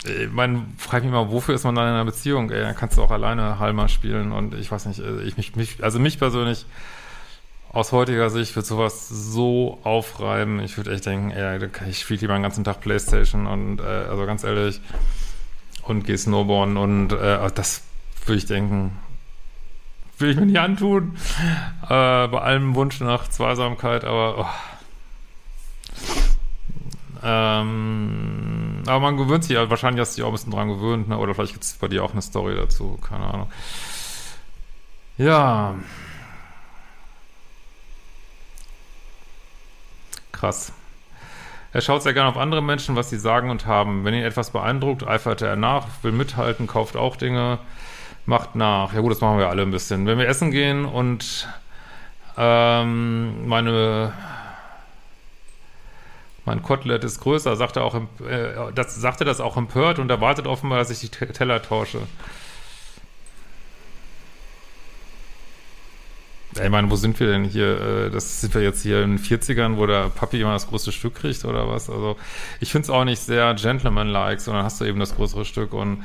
Ich 0.06 0.32
meine, 0.32 0.66
frag 0.78 1.04
mich 1.04 1.12
mal, 1.12 1.30
wofür 1.30 1.56
ist 1.56 1.66
man 1.66 1.76
dann 1.76 1.88
in 1.88 1.94
einer 1.94 2.06
Beziehung? 2.06 2.52
Ey, 2.52 2.62
dann 2.62 2.76
kannst 2.76 2.98
du 2.98 3.04
auch 3.04 3.12
alleine 3.12 3.60
Halma 3.60 3.90
spielen 3.90 4.32
und 4.32 4.56
ich 4.56 4.72
weiß 4.72 4.86
nicht, 4.86 5.00
äh, 5.00 5.22
ich 5.24 5.36
mich, 5.36 5.56
mich 5.56 5.84
also 5.84 6.00
mich 6.00 6.18
persönlich 6.18 6.66
aus 7.72 7.92
heutiger 7.92 8.30
Sicht 8.30 8.56
wird 8.56 8.66
sowas 8.66 9.08
so 9.10 9.80
aufreiben. 9.84 10.60
Ich 10.62 10.78
würde 10.78 10.94
echt 10.94 11.06
denken, 11.06 11.32
ey, 11.32 11.60
ich 11.88 12.00
spiele 12.00 12.22
lieber 12.22 12.34
den 12.34 12.44
ganzen 12.44 12.64
Tag 12.64 12.82
Playstation 12.82 13.46
und, 13.46 13.80
äh, 13.80 13.84
also 13.84 14.26
ganz 14.26 14.44
ehrlich, 14.44 14.82
und 15.84 16.04
gehe 16.04 16.18
Snowboarden 16.18 16.78
und 16.78 17.12
äh, 17.12 17.52
das 17.54 17.84
würde 18.26 18.38
ich 18.38 18.46
denken, 18.46 18.98
will 20.18 20.32
ich 20.32 20.38
mir 20.38 20.46
nicht 20.46 20.60
antun. 20.60 21.16
Äh, 21.84 22.28
bei 22.28 22.42
allem 22.42 22.76
Wunsch 22.76 23.00
nach 23.02 23.28
Zweisamkeit, 23.28 24.04
aber 24.04 24.40
oh. 24.40 24.46
ähm, 27.24 28.59
aber 28.90 29.00
man 29.00 29.18
gewöhnt 29.18 29.44
sich 29.44 29.54
ja, 29.54 29.70
wahrscheinlich 29.70 30.02
hast 30.02 30.18
du 30.18 30.22
dich 30.22 30.24
auch 30.24 30.30
ein 30.30 30.34
bisschen 30.34 30.52
dran 30.52 30.68
gewöhnt, 30.68 31.08
ne? 31.08 31.18
oder 31.18 31.34
vielleicht 31.34 31.54
gibt 31.54 31.64
es 31.64 31.74
bei 31.74 31.88
dir 31.88 32.04
auch 32.04 32.12
eine 32.12 32.22
Story 32.22 32.56
dazu, 32.56 32.98
keine 32.98 33.26
Ahnung. 33.26 33.52
Ja. 35.18 35.76
Krass. 40.32 40.72
Er 41.72 41.82
schaut 41.82 42.02
sehr 42.02 42.14
gerne 42.14 42.30
auf 42.30 42.38
andere 42.38 42.64
Menschen, 42.64 42.96
was 42.96 43.10
sie 43.10 43.20
sagen 43.20 43.50
und 43.52 43.68
haben. 43.68 44.04
Wenn 44.04 44.14
ihn 44.14 44.24
etwas 44.24 44.50
beeindruckt, 44.50 45.06
eifert 45.06 45.42
er 45.42 45.56
nach, 45.56 45.88
will 46.02 46.12
mithalten, 46.12 46.66
kauft 46.66 46.98
auch 46.98 47.16
Dinge, 47.16 47.60
macht 48.26 48.56
nach. 48.56 48.94
Ja 48.94 49.02
gut, 49.02 49.12
das 49.12 49.22
machen 49.22 49.38
wir 49.38 49.50
alle 49.50 49.62
ein 49.62 49.72
bisschen. 49.72 50.08
Wenn 50.08 50.18
wir 50.18 50.28
essen 50.28 50.50
gehen 50.52 50.86
und 50.86 51.48
ähm, 52.38 53.48
meine 53.48 54.14
mein 56.50 56.64
Kotelett 56.64 57.04
ist 57.04 57.20
größer, 57.22 57.56
sagt 57.56 57.76
er 57.76 57.84
auch, 57.84 57.94
äh, 57.96 58.74
das, 58.74 58.96
sagt 58.96 59.22
er 59.22 59.26
das 59.26 59.40
auch 59.40 59.56
empört 59.56 60.00
und 60.00 60.10
erwartet 60.10 60.48
offenbar, 60.48 60.80
dass 60.80 60.90
ich 60.90 61.00
die 61.00 61.10
Teller 61.10 61.62
tausche. 61.62 62.00
Ich 66.56 66.70
meine, 66.72 66.90
wo 66.90 66.96
sind 66.96 67.20
wir 67.20 67.28
denn 67.28 67.44
hier? 67.44 68.08
Äh, 68.08 68.10
das 68.10 68.42
sind 68.42 68.56
wir 68.56 68.64
jetzt 68.64 68.82
hier 68.82 69.04
in 69.04 69.18
den 69.18 69.20
40ern, 69.20 69.78
wo 69.78 69.86
der 69.86 70.10
Papi 70.10 70.42
immer 70.42 70.54
das 70.54 70.68
größte 70.68 70.92
Stück 70.92 71.14
kriegt 71.14 71.46
oder 71.46 71.68
was? 71.68 71.88
Also 71.88 72.18
ich 72.60 72.72
finde 72.72 72.86
es 72.86 72.90
auch 72.90 73.06
nicht 73.06 73.20
sehr 73.20 73.54
gentleman-like, 73.54 74.42
sondern 74.42 74.64
hast 74.64 74.82
du 74.82 74.86
eben 74.86 75.00
das 75.00 75.16
größere 75.16 75.46
Stück 75.46 75.72
und 75.72 76.04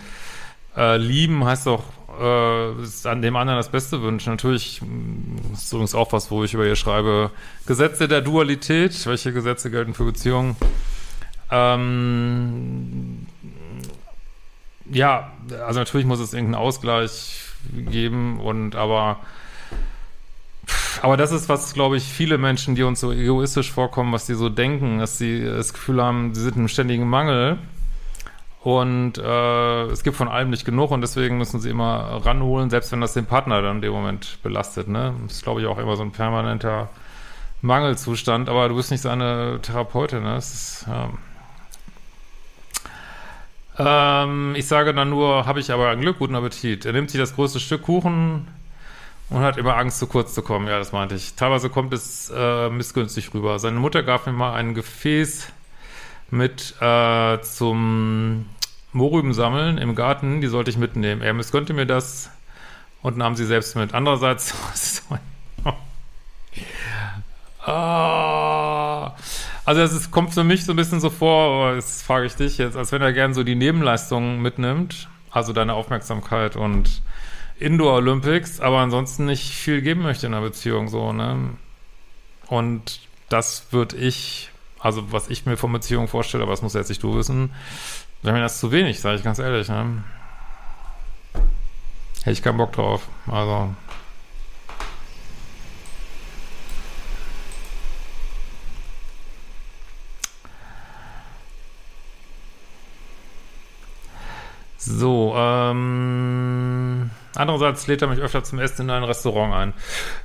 äh, 0.76 0.97
lieben 0.97 1.45
heißt 1.45 1.66
doch 1.66 1.85
äh, 2.21 3.09
an 3.09 3.23
dem 3.23 3.37
anderen 3.37 3.59
das 3.59 3.71
Beste 3.71 4.02
wünschen. 4.02 4.31
Natürlich 4.31 4.81
mm, 4.83 5.52
ist 5.52 5.73
übrigens 5.73 5.95
auch 5.95 6.12
was, 6.12 6.31
wo 6.31 6.45
ich 6.45 6.54
über 6.54 6.66
ihr 6.66 6.76
schreibe, 6.76 7.31
Gesetze 7.66 8.09
der 8.09 8.21
Dualität. 8.21 9.07
Welche 9.07 9.33
Gesetze 9.33 9.71
gelten 9.71 9.95
für 9.95 10.04
Beziehungen? 10.04 10.57
Ähm, 11.50 13.26
ja, 14.90 15.33
also 15.66 15.81
natürlich 15.81 16.07
muss 16.07 16.21
es 16.21 16.33
irgendeinen 16.33 16.62
Ausgleich 16.62 17.40
geben 17.73 18.40
und 18.40 18.76
aber 18.76 19.21
aber 21.02 21.16
das 21.16 21.33
ist, 21.33 21.49
was, 21.49 21.75
glaube 21.75 21.97
ich, 21.97 22.04
viele 22.04 22.38
Menschen, 22.38 22.75
die 22.75 22.83
uns 22.83 23.00
so 23.00 23.12
egoistisch 23.12 23.71
vorkommen, 23.71 24.12
was 24.12 24.26
die 24.26 24.35
so 24.35 24.49
denken, 24.49 25.00
dass 25.00 25.19
sie 25.19 25.45
das 25.45 25.75
Gefühl 25.75 26.02
haben, 26.02 26.35
sie 26.35 26.43
sind 26.43 26.57
im 26.57 26.69
ständigen 26.69 27.07
Mangel 27.09 27.59
und 28.64 29.18
äh, 29.18 29.83
es 29.88 30.02
gibt 30.04 30.16
von 30.16 30.26
allem 30.26 30.49
nicht 30.49 30.64
genug 30.64 30.90
und 30.90 31.02
deswegen 31.02 31.37
müssen 31.37 31.61
sie 31.61 31.68
immer 31.68 32.25
ranholen, 32.25 32.71
selbst 32.71 32.92
wenn 32.92 33.02
das 33.02 33.12
den 33.12 33.26
Partner 33.26 33.61
dann 33.61 33.76
in 33.76 33.83
dem 33.83 33.92
Moment 33.92 34.38
belastet. 34.42 34.88
Ne? 34.88 35.14
Das 35.25 35.37
ist, 35.37 35.42
glaube 35.42 35.61
ich, 35.61 35.66
auch 35.66 35.76
immer 35.76 35.97
so 35.97 36.02
ein 36.02 36.12
permanenter 36.12 36.88
Mangelzustand, 37.61 38.49
aber 38.49 38.71
du 38.71 38.76
bist 38.76 38.90
nicht 38.90 39.02
seine 39.02 39.59
Therapeutin. 39.61 40.23
Ne? 40.23 40.37
Das 40.37 40.54
ist, 40.54 40.87
ja. 43.76 44.25
Ähm, 44.25 44.54
ich 44.56 44.66
sage 44.66 44.94
dann 44.94 45.11
nur, 45.11 45.44
habe 45.44 45.61
ich 45.61 45.71
aber 45.71 45.90
ein 45.90 46.00
Glück, 46.00 46.18
guten 46.18 46.35
Appetit. 46.35 46.87
Er 46.87 46.94
nimmt 46.94 47.11
sich 47.11 47.21
das 47.21 47.35
größte 47.35 47.61
Stück 47.61 47.83
Kuchen 47.83 48.49
und 49.28 49.42
hat 49.42 49.59
immer 49.59 49.76
Angst, 49.76 49.99
zu 49.99 50.06
kurz 50.06 50.33
zu 50.33 50.40
kommen. 50.40 50.68
Ja, 50.68 50.78
das 50.78 50.90
meinte 50.90 51.16
ich. 51.16 51.35
Teilweise 51.35 51.68
kommt 51.68 51.92
es 51.92 52.33
äh, 52.35 52.71
missgünstig 52.71 53.35
rüber. 53.35 53.59
Seine 53.59 53.78
Mutter 53.78 54.02
gab 54.02 54.25
mir 54.25 54.33
mal 54.33 54.54
ein 54.54 54.73
Gefäß 54.73 55.52
mit 56.30 56.75
äh, 56.80 57.40
zum 57.42 58.47
Mohrrüben 58.95 59.35
sammeln 59.35 59.79
im 59.79 59.95
Garten. 59.95 60.41
Die 60.41 60.47
sollte 60.47 60.71
ich 60.71 60.79
mitnehmen. 60.79 61.21
Er 61.21 61.35
missgönnte 61.35 61.75
mir 61.75 61.87
das 61.87 62.31
und 63.03 63.17
nahm 63.17 63.37
sie 63.37 63.45
selbst 63.45 63.77
mit. 63.77 63.95
Andererseits, 63.95 64.55
ah, 67.67 69.15
also 69.65 69.81
es 69.81 70.11
kommt 70.11 70.35
für 70.35 70.45
mich 70.45 70.65
so 70.65 70.73
ein 70.73 70.77
bisschen 70.77 71.01
so 71.01 71.11
vor, 71.11 71.75
jetzt 71.75 72.03
frage 72.03 72.27
ich 72.27 72.35
dich 72.35 72.59
jetzt, 72.59 72.77
als 72.77 72.93
wenn 72.93 73.03
er 73.03 73.13
gern 73.13 73.35
so 73.35 73.45
die 73.45 73.55
Nebenleistungen 73.55 74.43
mitnimmt, 74.43 75.09
also 75.31 75.53
deine 75.53 75.75
Aufmerksamkeit 75.75 76.57
und 76.57 77.03
Indoor 77.59 77.95
Olympics, 77.95 78.61
aber 78.61 78.79
ansonsten 78.79 79.27
nicht 79.27 79.53
viel 79.53 79.81
geben 79.81 80.03
möchte 80.03 80.27
in 80.27 80.35
einer 80.35 80.45
Beziehung 80.45 80.89
so, 80.89 81.13
ne? 81.13 81.51
Und 82.47 83.01
das 83.29 83.69
würde 83.71 83.97
ich, 83.97 84.51
also 84.79 85.13
was 85.13 85.31
ich 85.31 85.47
mir 85.47 85.57
von 85.57 85.73
Beziehung 85.73 86.09
vorstelle, 86.09 86.43
aber 86.43 86.53
das 86.53 86.63
muss 86.63 86.75
jetzt 86.75 86.89
nicht 86.89 87.03
du 87.03 87.17
wissen, 87.17 87.53
wäre 88.25 88.35
mir 88.35 88.43
das 88.43 88.59
zu 88.59 88.73
wenig, 88.73 89.00
sage 89.00 89.16
ich 89.16 89.23
ganz 89.23 89.38
ehrlich, 89.38 89.69
ne? 89.69 90.02
Hätte 92.23 92.31
ich 92.33 92.43
keinen 92.43 92.57
Bock 92.57 92.73
drauf. 92.73 93.07
Also, 93.26 93.75
So, 104.87 105.35
ähm, 105.35 106.54
andererseits 107.37 107.87
lädt 107.87 108.03
er 108.03 108.09
mich 108.09 108.21
öfter 108.21 108.45
zum 108.45 108.59
Essen 108.59 108.83
in 108.83 108.91
ein 108.91 109.05
Restaurant 109.05 109.55
ein. 109.55 109.73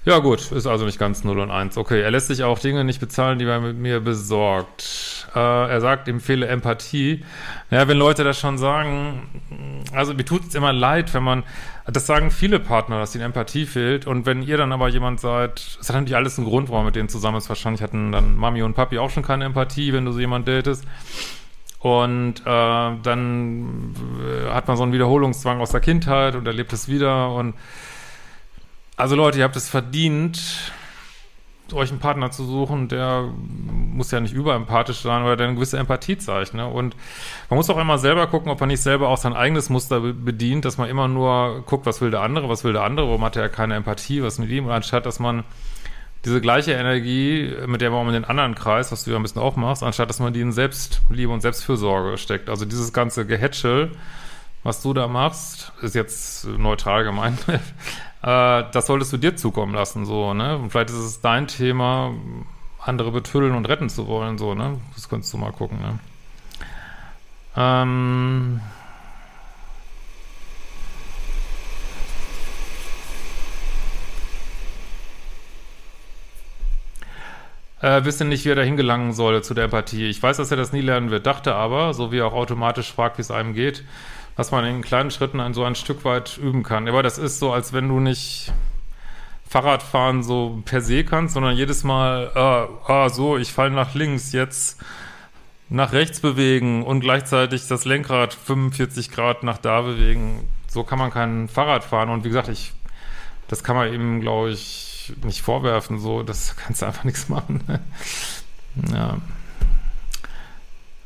Ja 0.06 0.20
gut, 0.20 0.52
ist 0.52 0.68
also 0.68 0.86
nicht 0.86 1.00
ganz 1.00 1.24
0 1.24 1.40
und 1.40 1.52
1. 1.52 1.78
Okay, 1.78 2.02
er 2.02 2.12
lässt 2.12 2.28
sich 2.28 2.44
auch 2.44 2.60
Dinge 2.60 2.84
nicht 2.84 3.00
bezahlen, 3.00 3.40
die 3.40 3.46
er 3.46 3.60
mit 3.60 3.78
mir 3.78 4.00
besorgt. 4.00 5.28
Äh, 5.36 5.40
er 5.40 5.82
sagt, 5.82 6.08
ihm 6.08 6.20
fehle 6.20 6.48
Empathie. 6.48 7.24
Ja, 7.72 7.88
wenn 7.88 7.98
Leute 7.98 8.24
das 8.24 8.40
schon 8.40 8.58
sagen, 8.58 9.30
also 9.94 10.14
mir 10.14 10.26
tut 10.26 10.48
es 10.48 10.56
immer 10.56 10.74
leid, 10.74 11.14
wenn 11.14 11.24
man, 11.24 11.44
das 11.86 12.06
sagen 12.06 12.32
viele 12.32 12.60
Partner, 12.60 13.00
dass 13.00 13.16
ihnen 13.16 13.26
Empathie 13.26 13.66
fehlt. 13.66 14.08
Und 14.08 14.26
wenn 14.26 14.42
ihr 14.42 14.58
dann 14.58 14.72
aber 14.72 14.90
jemand 14.90 15.20
seid, 15.20 15.60
es 15.80 15.90
hat 15.90 15.96
natürlich 15.96 16.16
alles 16.16 16.38
einen 16.38 16.48
Grund, 16.48 16.70
warum 16.70 16.86
mit 16.86 16.96
denen 16.96 17.10
zusammen 17.10 17.38
ist. 17.38 17.50
Wahrscheinlich 17.50 17.82
hatten 17.82 18.12
dann 18.12 18.36
Mami 18.36 18.64
und 18.64 18.74
Papi 18.74 19.00
auch 19.00 19.10
schon 19.10 19.24
keine 19.24 19.46
Empathie, 19.46 19.94
wenn 19.94 20.06
du 20.06 20.12
so 20.12 20.20
jemand 20.20 20.48
datest. 20.48 20.86
Und 21.80 22.42
äh, 22.42 22.44
dann 22.44 23.96
äh, 24.22 24.50
hat 24.50 24.68
man 24.68 24.76
so 24.76 24.84
einen 24.84 24.92
Wiederholungszwang 24.92 25.62
aus 25.62 25.72
der 25.72 25.80
Kindheit 25.80 26.36
und 26.36 26.46
erlebt 26.46 26.74
es 26.74 26.90
wieder. 26.90 27.32
Und 27.34 27.56
also 28.98 29.16
Leute, 29.16 29.38
ihr 29.38 29.46
habt 29.46 29.56
es 29.56 29.70
verdient, 29.70 30.74
euch 31.74 31.92
einen 31.92 32.00
Partner 32.00 32.32
zu 32.32 32.44
suchen, 32.44 32.88
der 32.88 33.30
muss 33.94 34.12
ja 34.12 34.20
nicht 34.20 34.34
überempathisch 34.34 35.02
sein, 35.02 35.22
aber 35.22 35.36
der 35.36 35.48
eine 35.48 35.56
gewisse 35.56 35.78
Empathie 35.78 36.18
zeigt. 36.18 36.54
Ne? 36.54 36.68
Und 36.68 36.96
man 37.50 37.58
muss 37.58 37.70
auch 37.70 37.78
immer 37.78 37.98
selber 37.98 38.28
gucken, 38.28 38.52
ob 38.52 38.60
man 38.60 38.70
nicht 38.70 38.82
selber 38.82 39.08
auch 39.08 39.18
sein 39.18 39.34
eigenes 39.34 39.70
Muster 39.70 40.00
bedient, 40.00 40.66
dass 40.66 40.78
man 40.78 40.90
immer 40.90 41.08
nur 41.08 41.64
guckt, 41.66 41.86
was 41.86 42.02
will 42.02 42.12
der 42.12 42.22
andere, 42.22 42.50
was 42.50 42.64
will 42.64 42.74
der 42.74 42.84
andere, 42.84 43.08
warum 43.08 43.24
hat 43.24 43.36
er 43.36 43.50
keine 43.50 43.76
Empathie, 43.76 44.24
was 44.24 44.40
mit 44.40 44.50
ihm, 44.50 44.70
anstatt 44.70 45.06
dass 45.06 45.20
man 45.20 45.44
diese 46.26 46.42
gleiche 46.42 46.74
Energie, 46.74 47.54
mit 47.66 47.82
der 47.82 47.92
man 47.92 48.08
in 48.08 48.14
den 48.14 48.26
anderen 48.26 48.56
Kreis, 48.56 48.92
was 48.92 49.06
du 49.06 49.12
ja 49.12 49.18
ein 49.18 49.24
bisschen 49.24 49.42
auch 49.42 49.56
machst, 49.56 49.84
anstatt 49.84 50.10
dass 50.10 50.20
man 50.20 50.34
die 50.34 50.42
in 50.42 50.52
Selbstliebe 50.52 51.32
und 51.32 51.42
Selbstfürsorge 51.42 52.18
steckt. 52.18 52.50
Also 52.50 52.66
dieses 52.66 52.92
ganze 52.92 53.26
Gehätschel, 53.26 53.92
was 54.64 54.82
du 54.82 54.94
da 54.94 55.08
machst, 55.08 55.72
ist 55.82 55.96
jetzt 55.96 56.46
neutral 56.46 57.06
gemeint. 57.06 57.40
äh, 57.48 57.60
das 58.22 58.88
solltest 58.88 59.14
du 59.14 59.18
dir 59.18 59.38
zukommen 59.38 59.74
lassen, 59.74 60.06
so, 60.06 60.34
ne? 60.34 60.58
Und 60.58 60.72
vielleicht 60.72 60.90
ist 60.90 60.98
es 60.98 61.22
dein 61.22 61.48
Thema, 61.48 62.14
andere 62.80 63.12
betüllen 63.12 63.56
und 63.56 63.66
retten 63.66 63.90
zu 63.90 64.08
wollen, 64.08 64.38
so, 64.38 64.54
ne? 64.56 64.78
Das 64.96 65.08
könntest 65.08 65.32
du 65.34 65.38
mal 65.38 65.54
gucken, 65.54 65.80
ne? 65.80 66.00
Ähm, 67.56 68.62
äh, 77.82 78.04
wisse 78.04 78.26
nicht, 78.26 78.46
wie 78.46 78.50
er 78.50 78.56
da 78.56 78.62
hingelangen 78.62 79.14
soll 79.14 79.44
zu 79.44 79.54
der 79.54 79.66
Empathie. 79.66 80.10
Ich 80.10 80.22
weiß, 80.22 80.38
dass 80.38 80.52
er 80.52 80.58
das 80.58 80.74
nie 80.74 80.82
lernen 80.82 81.12
wird, 81.12 81.26
dachte 81.26 81.56
aber, 81.56 81.94
so 81.94 82.12
wie 82.12 82.20
er 82.20 82.28
auch 82.28 82.34
automatisch 82.34 82.92
fragt, 82.92 83.18
wie 83.18 83.22
es 83.22 83.32
einem 83.32 83.54
geht, 83.54 83.84
dass 84.36 84.52
man 84.52 84.66
in 84.66 84.82
kleinen 84.82 85.12
Schritten 85.12 85.40
ein, 85.40 85.54
so 85.54 85.64
ein 85.64 85.76
Stück 85.76 86.06
weit 86.06 86.38
üben 86.38 86.64
kann. 86.64 86.88
Aber 86.88 87.04
das 87.04 87.18
ist 87.18 87.40
so, 87.40 87.52
als 87.52 87.74
wenn 87.74 87.88
du 87.88 88.00
nicht 88.00 88.52
Fahrradfahren 89.48 90.24
so 90.24 90.62
per 90.66 90.82
se 90.82 91.04
kannst, 91.04 91.34
sondern 91.34 91.56
jedes 91.56 91.84
Mal, 91.84 92.32
ah, 92.36 92.68
ah 92.88 93.10
so, 93.10 93.38
ich 93.38 93.52
falle 93.52 93.72
nach 93.72 93.96
links, 93.96 94.32
jetzt 94.32 94.80
nach 95.70 95.94
rechts 95.94 96.20
bewegen 96.20 96.84
und 96.84 97.00
gleichzeitig 97.00 97.68
das 97.68 97.86
Lenkrad 97.86 98.34
45 98.34 99.12
Grad 99.12 99.44
nach 99.44 99.58
da 99.58 99.82
bewegen. 99.82 100.48
So 100.68 100.84
kann 100.84 101.00
man 101.00 101.12
kein 101.12 101.48
Fahrrad 101.48 101.84
fahren. 101.84 102.10
Und 102.10 102.24
wie 102.24 102.30
gesagt, 102.30 102.48
ich, 102.48 102.74
das 103.48 103.64
kann 103.64 103.76
man 103.76 103.92
eben, 103.94 104.22
glaube 104.22 104.52
ich, 104.52 104.89
nicht 105.24 105.42
vorwerfen, 105.42 106.00
so, 106.00 106.24
das 106.24 106.56
kannst 106.56 106.82
du 106.82 106.86
einfach 106.86 107.04
nichts 107.06 107.30
machen. 107.30 107.62
ja. 108.92 109.18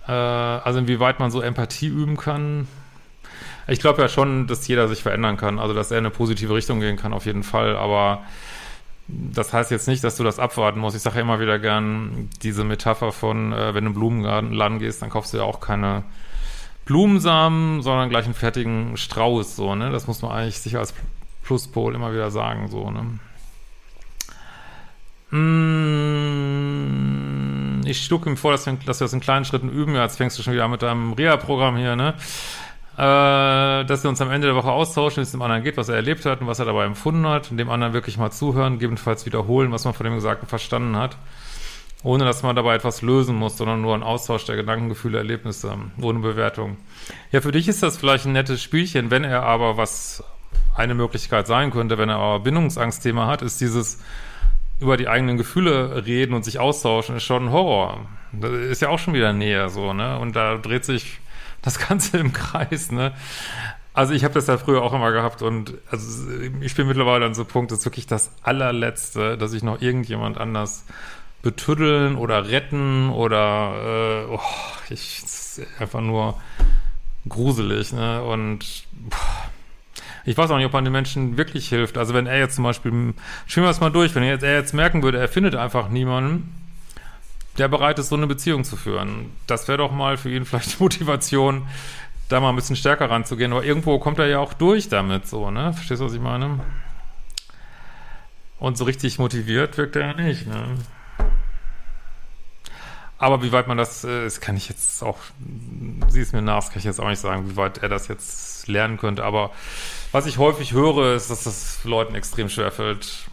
Äh, 0.08 0.12
also 0.12 0.80
inwieweit 0.80 1.20
man 1.20 1.32
so 1.32 1.42
Empathie 1.42 1.88
üben 1.88 2.18
kann. 2.18 2.68
Ich 3.68 3.80
glaube 3.80 4.02
ja 4.02 4.10
schon, 4.10 4.48
dass 4.48 4.68
jeder 4.68 4.88
sich 4.90 5.02
verändern 5.02 5.38
kann, 5.38 5.60
also 5.60 5.74
dass 5.74 5.90
er 5.92 5.98
in 5.98 6.06
eine 6.06 6.14
positive 6.14 6.54
Richtung 6.54 6.82
gehen 6.82 6.98
kann, 6.98 7.14
auf 7.14 7.26
jeden 7.26 7.44
Fall, 7.44 7.78
aber 7.78 8.24
das 9.08 9.54
heißt 9.54 9.72
jetzt 9.72 9.88
nicht, 9.88 10.04
dass 10.04 10.18
du 10.18 10.24
das 10.24 10.40
abwarten 10.40 10.80
musst. 10.80 10.96
Ich 10.96 11.02
sage 11.02 11.18
ja 11.18 11.22
immer 11.22 11.40
wieder 11.40 11.60
gern 11.60 12.30
diese 12.42 12.64
Metapher 12.64 13.12
von, 13.12 13.54
äh, 13.54 13.74
wenn 13.74 13.86
du 13.86 13.92
in 13.92 13.96
Blumenladen 13.96 14.80
gehst, 14.80 15.02
dann 15.02 15.10
kaufst 15.10 15.34
du 15.34 15.38
ja 15.38 15.44
auch 15.44 15.60
keine 15.60 16.04
Blumensamen, 16.86 17.82
sondern 17.82 18.10
gleich 18.10 18.26
einen 18.26 18.34
fertigen 18.34 18.98
Strauß, 18.98 19.56
so, 19.56 19.76
ne? 19.76 19.92
Das 19.92 20.08
muss 20.08 20.22
man 20.22 20.32
eigentlich 20.32 20.60
sich 20.60 20.78
als 20.78 20.94
Pluspol 21.44 21.96
immer 21.96 22.14
wieder 22.14 22.32
sagen, 22.32 22.70
so, 22.70 22.90
ne? 22.90 23.20
Hm, 25.34 27.02
ich 27.86 28.06
schlug 28.06 28.28
ihm 28.28 28.38
vor, 28.38 28.52
dass 28.52 28.68
wir, 28.68 28.78
dass 28.86 29.00
wir 29.00 29.06
das 29.06 29.14
in 29.14 29.20
kleinen 29.20 29.46
Schritten 29.46 29.70
üben. 29.70 29.96
Ja, 29.96 30.04
jetzt 30.04 30.18
fängst 30.18 30.38
du 30.38 30.44
schon 30.44 30.54
wieder 30.54 30.68
mit 30.68 30.84
deinem 30.84 31.14
Reha-Programm 31.14 31.76
hier, 31.76 31.96
ne? 31.96 32.14
Äh, 32.96 33.84
dass 33.86 34.04
wir 34.04 34.12
uns 34.12 34.22
am 34.22 34.30
Ende 34.30 34.46
der 34.46 34.56
Woche 34.56 34.72
austauschen, 34.72 35.18
wie 35.18 35.24
es 35.24 35.32
dem 35.32 35.42
anderen 35.42 35.64
geht, 35.64 35.76
was 35.78 35.90
er 35.90 35.96
erlebt 35.96 36.24
hat 36.26 36.42
und 36.42 36.48
was 36.48 36.60
er 36.60 36.66
dabei 36.66 36.86
empfunden 36.86 37.26
hat, 37.26 37.50
und 37.50 37.58
dem 37.58 37.72
anderen 37.72 37.94
wirklich 37.94 38.20
mal 38.20 38.30
zuhören, 38.30 38.74
gegebenenfalls 38.74 39.26
wiederholen, 39.26 39.72
was 39.72 39.86
man 39.86 39.96
von 39.96 40.04
dem 40.04 40.14
Gesagten 40.14 40.46
verstanden 40.48 40.96
hat, 40.96 41.18
ohne 42.04 42.26
dass 42.26 42.44
man 42.44 42.56
dabei 42.56 42.76
etwas 42.76 43.02
lösen 43.02 43.36
muss, 43.36 43.58
sondern 43.58 43.82
nur 43.82 43.96
ein 43.96 44.04
Austausch 44.04 44.46
der 44.46 44.56
Gedanken, 44.56 44.90
Gefühle, 44.90 45.18
Erlebnisse, 45.18 45.76
ohne 46.00 46.20
Bewertung. 46.20 46.78
Ja, 47.32 47.42
für 47.42 47.52
dich 47.52 47.68
ist 47.68 47.82
das 47.82 47.98
vielleicht 47.98 48.28
ein 48.28 48.34
nettes 48.34 48.62
Spielchen, 48.62 49.10
wenn 49.10 49.24
er 49.24 49.42
aber 49.42 49.78
was 49.78 50.24
eine 50.76 50.94
Möglichkeit 50.94 51.48
sein 51.48 51.72
könnte, 51.72 51.98
wenn 51.98 52.10
er 52.10 52.18
aber 52.18 52.42
Bindungsangstthema 52.42 53.26
hat, 53.26 53.42
ist 53.42 53.60
dieses 53.60 53.98
über 54.80 54.98
die 54.98 55.08
eigenen 55.08 55.38
Gefühle 55.38 56.06
reden 56.06 56.34
und 56.34 56.44
sich 56.44 56.60
austauschen, 56.60 57.16
ist 57.18 57.24
schon 57.24 57.46
ein 57.46 57.52
Horror. 57.52 58.06
Das 58.32 58.52
ist 58.52 58.82
ja 58.82 58.90
auch 58.90 59.00
schon 59.00 59.14
wieder 59.14 59.34
näher 59.34 59.70
so, 59.70 59.94
ne? 59.94 60.20
Und 60.20 60.36
da 60.36 60.58
dreht 60.58 60.86
sich 60.86 61.20
das 61.62 61.80
Ganze 61.88 62.18
im 62.18 62.34
Kreis, 62.34 62.92
ne? 62.92 63.14
Also 63.94 64.14
ich 64.14 64.24
habe 64.24 64.34
das 64.34 64.48
ja 64.48 64.58
früher 64.58 64.82
auch 64.82 64.94
immer 64.94 65.12
gehabt 65.12 65.44
und 65.44 65.76
also 65.92 66.28
ich 66.62 66.74
bin 66.74 66.88
mittlerweile 66.88 67.28
an 67.28 67.36
so 67.36 67.46
Punkt, 67.46 67.72
das 67.72 67.80
ist 67.80 67.86
wirklich 67.86 68.08
das 68.08 68.32
allerletzte, 68.42 69.38
dass 69.38 69.54
ich 69.54 69.62
noch 69.62 69.82
irgendjemand 69.82 70.40
anders 70.40 70.84
betüddeln 71.44 72.16
oder 72.16 72.50
retten 72.50 73.12
oder 73.12 74.26
äh, 74.28 74.34
oh, 74.34 74.40
ich 74.90 75.22
einfach 75.78 76.02
nur 76.02 76.42
gruselig, 77.30 77.94
ne? 77.94 78.24
Und 78.24 78.86
boah, 78.92 79.52
ich 80.26 80.38
weiß 80.38 80.50
auch 80.52 80.58
nicht, 80.58 80.66
ob 80.66 80.74
man 80.74 80.84
den 80.84 80.94
Menschen 80.94 81.38
wirklich 81.38 81.68
hilft. 81.68 81.98
Also 81.98 82.14
wenn 82.14 82.28
er 82.28 82.40
jetzt 82.40 82.56
zum 82.56 82.64
Beispiel, 82.64 83.14
schieben 83.46 83.66
wir 83.66 83.70
es 83.70 83.80
mal 83.80 83.92
durch, 83.92 84.16
wenn 84.16 84.24
er 84.24 84.30
jetzt, 84.30 84.44
er 84.44 84.56
jetzt 84.56 84.74
merken 84.74 85.04
würde, 85.04 85.20
er 85.20 85.28
findet 85.28 85.56
einfach 85.56 85.90
niemanden, 85.90 86.56
der 87.58 87.68
bereit 87.68 88.00
ist, 88.00 88.10
so 88.10 88.16
eine 88.16 88.28
Beziehung 88.28 88.64
zu 88.64 88.76
führen. 88.76 89.32
Das 89.48 89.68
wäre 89.68 89.78
doch 89.78 89.92
mal 89.92 90.18
für 90.18 90.30
ihn 90.30 90.46
vielleicht 90.46 90.80
Motivation, 90.80 91.68
da 92.30 92.40
mal 92.40 92.50
ein 92.50 92.56
bisschen 92.56 92.76
stärker 92.76 93.10
ranzugehen, 93.10 93.52
aber 93.52 93.64
irgendwo 93.64 94.00
kommt 94.00 94.20
er 94.20 94.28
ja 94.28 94.40
auch 94.40 94.54
durch 94.54 94.90
damit, 94.90 95.28
so, 95.28 95.52
ne? 95.52 95.74
Verstehst 95.74 96.02
du, 96.02 96.06
was 96.06 96.14
ich 96.14 96.22
meine? 96.22 96.60
Und 98.60 98.78
so 98.78 98.86
richtig 98.86 99.20
motiviert 99.20 99.78
wirkt 99.78 99.98
er 99.98 100.08
ja 100.08 100.14
nicht, 100.14 100.48
ne? 100.48 100.64
Aber 103.24 103.42
wie 103.42 103.54
weit 103.54 103.70
man 103.70 103.78
das, 103.78 104.04
äh, 104.04 104.26
das 104.26 104.42
kann 104.42 104.58
ich 104.58 104.68
jetzt 104.68 105.02
auch, 105.02 105.18
sieh 106.10 106.20
es 106.20 106.34
mir 106.34 106.42
nach, 106.42 106.56
das 106.56 106.72
kann 106.72 106.80
ich 106.80 106.84
jetzt 106.84 107.00
auch 107.00 107.08
nicht 107.08 107.22
sagen, 107.22 107.50
wie 107.50 107.56
weit 107.56 107.78
er 107.78 107.88
das 107.88 108.10
jetzt 108.10 108.68
lernen 108.68 108.98
könnte. 108.98 109.24
Aber 109.24 109.52
was 110.12 110.26
ich 110.26 110.40
häufig 110.40 110.74
höre, 110.74 111.16
ist, 111.16 111.30
dass 111.30 111.46
es 111.46 111.86
Leuten 111.86 112.16
extrem 112.16 112.50
schwerfällt, 112.50 113.30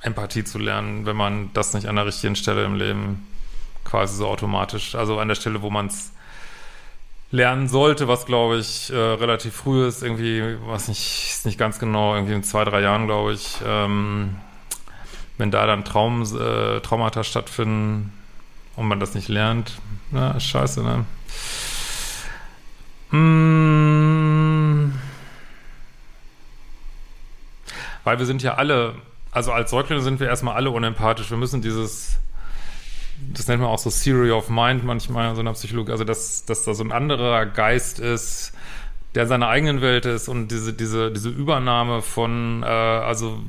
Empathie 0.00 0.44
zu 0.44 0.56
lernen, 0.56 1.04
wenn 1.04 1.16
man 1.16 1.50
das 1.52 1.74
nicht 1.74 1.86
an 1.86 1.96
der 1.96 2.06
richtigen 2.06 2.34
Stelle 2.34 2.64
im 2.64 2.76
Leben 2.76 3.26
quasi 3.84 4.16
so 4.16 4.26
automatisch, 4.26 4.94
also 4.94 5.18
an 5.18 5.28
der 5.28 5.34
Stelle, 5.34 5.60
wo 5.60 5.68
man 5.68 5.88
es 5.88 6.12
lernen 7.30 7.68
sollte, 7.68 8.08
was 8.08 8.24
glaube 8.24 8.56
ich 8.56 8.90
äh, 8.90 8.96
relativ 8.96 9.54
früh 9.54 9.86
ist, 9.86 10.02
irgendwie, 10.02 10.56
was 10.64 10.88
nicht, 10.88 11.28
ist 11.28 11.44
nicht 11.44 11.58
ganz 11.58 11.78
genau, 11.78 12.14
irgendwie 12.14 12.34
in 12.34 12.42
zwei, 12.42 12.64
drei 12.64 12.80
Jahren, 12.80 13.06
glaube 13.06 13.34
ich, 13.34 13.58
ähm, 13.66 14.36
wenn 15.36 15.50
da 15.50 15.66
dann 15.66 15.84
Traum, 15.84 16.22
äh, 16.22 16.80
Traumata 16.80 17.22
stattfinden, 17.22 18.14
und 18.76 18.86
man 18.86 19.00
das 19.00 19.14
nicht 19.14 19.28
lernt, 19.28 19.78
na, 20.10 20.38
scheiße, 20.38 20.82
ne? 20.82 21.04
Mmh. 23.10 24.92
Weil 28.04 28.18
wir 28.18 28.26
sind 28.26 28.42
ja 28.42 28.54
alle, 28.54 28.94
also 29.32 29.52
als 29.52 29.70
Säuglinge 29.70 30.02
sind 30.02 30.20
wir 30.20 30.28
erstmal 30.28 30.54
alle 30.54 30.70
unempathisch. 30.70 31.30
Wir 31.30 31.36
müssen 31.38 31.60
dieses, 31.60 32.18
das 33.32 33.48
nennt 33.48 33.62
man 33.62 33.70
auch 33.70 33.78
so 33.78 33.90
Theory 33.90 34.30
of 34.30 34.48
Mind 34.48 34.84
manchmal 34.84 35.30
in 35.30 35.34
so 35.34 35.40
einer 35.40 35.54
Psychologie, 35.54 35.92
also 35.92 36.04
dass, 36.04 36.44
dass 36.44 36.64
da 36.64 36.74
so 36.74 36.84
ein 36.84 36.92
anderer 36.92 37.46
Geist 37.46 37.98
ist, 37.98 38.52
der 39.14 39.26
seine 39.26 39.48
eigenen 39.48 39.80
Welt 39.80 40.04
ist 40.04 40.28
und 40.28 40.48
diese, 40.48 40.72
diese, 40.72 41.10
diese 41.10 41.30
Übernahme 41.30 42.02
von, 42.02 42.62
äh, 42.62 42.66
also 42.66 43.40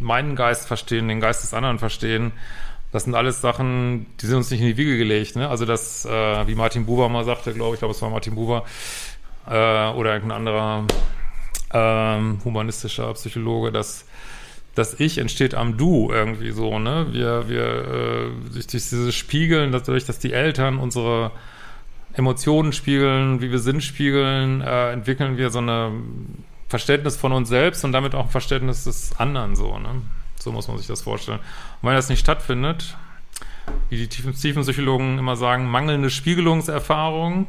meinen 0.00 0.34
Geist 0.34 0.66
verstehen, 0.66 1.08
den 1.08 1.20
Geist 1.20 1.42
des 1.42 1.54
anderen 1.54 1.78
verstehen 1.78 2.32
das 2.92 3.04
sind 3.04 3.14
alles 3.14 3.40
Sachen, 3.40 4.06
die 4.20 4.26
sind 4.26 4.36
uns 4.36 4.50
nicht 4.50 4.60
in 4.60 4.66
die 4.66 4.76
Wiege 4.76 4.98
gelegt. 4.98 5.34
Ne? 5.34 5.48
Also 5.48 5.64
das, 5.64 6.04
äh, 6.04 6.46
wie 6.46 6.54
Martin 6.54 6.86
Buber 6.86 7.08
mal 7.08 7.24
sagte, 7.24 7.52
glaube 7.54 7.74
ich, 7.74 7.80
glaube 7.80 7.94
es 7.94 8.02
war 8.02 8.10
Martin 8.10 8.34
Buber 8.34 8.64
äh, 9.46 9.50
oder 9.50 10.12
irgendein 10.12 10.32
anderer 10.32 10.84
ähm, 11.72 12.40
humanistischer 12.44 13.12
Psychologe, 13.14 13.72
dass 13.72 14.04
das 14.74 14.98
Ich 15.00 15.18
entsteht 15.18 15.54
am 15.54 15.76
Du 15.76 16.10
irgendwie 16.10 16.50
so, 16.50 16.78
ne? 16.78 17.06
Wir, 17.10 17.48
wir 17.48 17.64
äh, 17.64 18.52
durch, 18.52 18.66
durch 18.66 18.88
dieses 18.88 19.14
Spiegeln, 19.14 19.72
dadurch, 19.72 20.04
dass 20.04 20.18
die 20.18 20.32
Eltern 20.32 20.78
unsere 20.78 21.30
Emotionen 22.14 22.72
spiegeln, 22.72 23.40
wie 23.40 23.50
wir 23.50 23.58
sind 23.58 23.82
spiegeln, 23.82 24.60
äh, 24.60 24.92
entwickeln 24.92 25.36
wir 25.36 25.50
so 25.50 25.58
eine 25.58 25.92
Verständnis 26.68 27.16
von 27.16 27.32
uns 27.32 27.48
selbst 27.48 27.84
und 27.84 27.92
damit 27.92 28.14
auch 28.14 28.24
ein 28.24 28.30
Verständnis 28.30 28.84
des 28.84 29.18
anderen 29.18 29.56
so, 29.56 29.78
ne? 29.78 30.02
So 30.42 30.52
muss 30.52 30.68
man 30.68 30.78
sich 30.78 30.86
das 30.86 31.02
vorstellen. 31.02 31.38
Und 31.38 31.88
wenn 31.88 31.94
das 31.94 32.08
nicht 32.08 32.20
stattfindet, 32.20 32.96
wie 33.88 33.96
die 33.96 34.08
tiefen, 34.08 34.34
tiefen 34.34 34.62
Psychologen 34.62 35.18
immer 35.18 35.36
sagen, 35.36 35.70
mangelnde 35.70 36.10
Spiegelungserfahrung. 36.10 37.46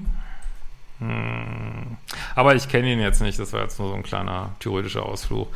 Hm. 1.00 1.98
Aber 2.36 2.56
ich 2.56 2.70
kenne 2.70 2.92
ihn 2.92 3.00
jetzt 3.00 3.22
nicht, 3.22 3.40
das 3.40 3.52
war 3.54 3.62
jetzt 3.62 3.80
nur 3.80 3.90
so 3.90 3.96
ein 3.96 4.04
kleiner 4.04 4.52
theoretischer 4.60 5.06
Ausflug. 5.06 5.48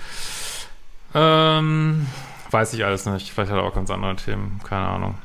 Ähm, 1.13 2.08
weiß 2.51 2.74
ich 2.74 2.84
alles 2.84 3.06
nicht. 3.06 3.32
Vielleicht 3.32 3.51
hat 3.51 3.58
er 3.58 3.63
auch 3.63 3.74
ganz 3.74 3.89
andere 3.89 4.15
Themen, 4.15 4.60
keine 4.63 4.88
Ahnung. 4.88 5.15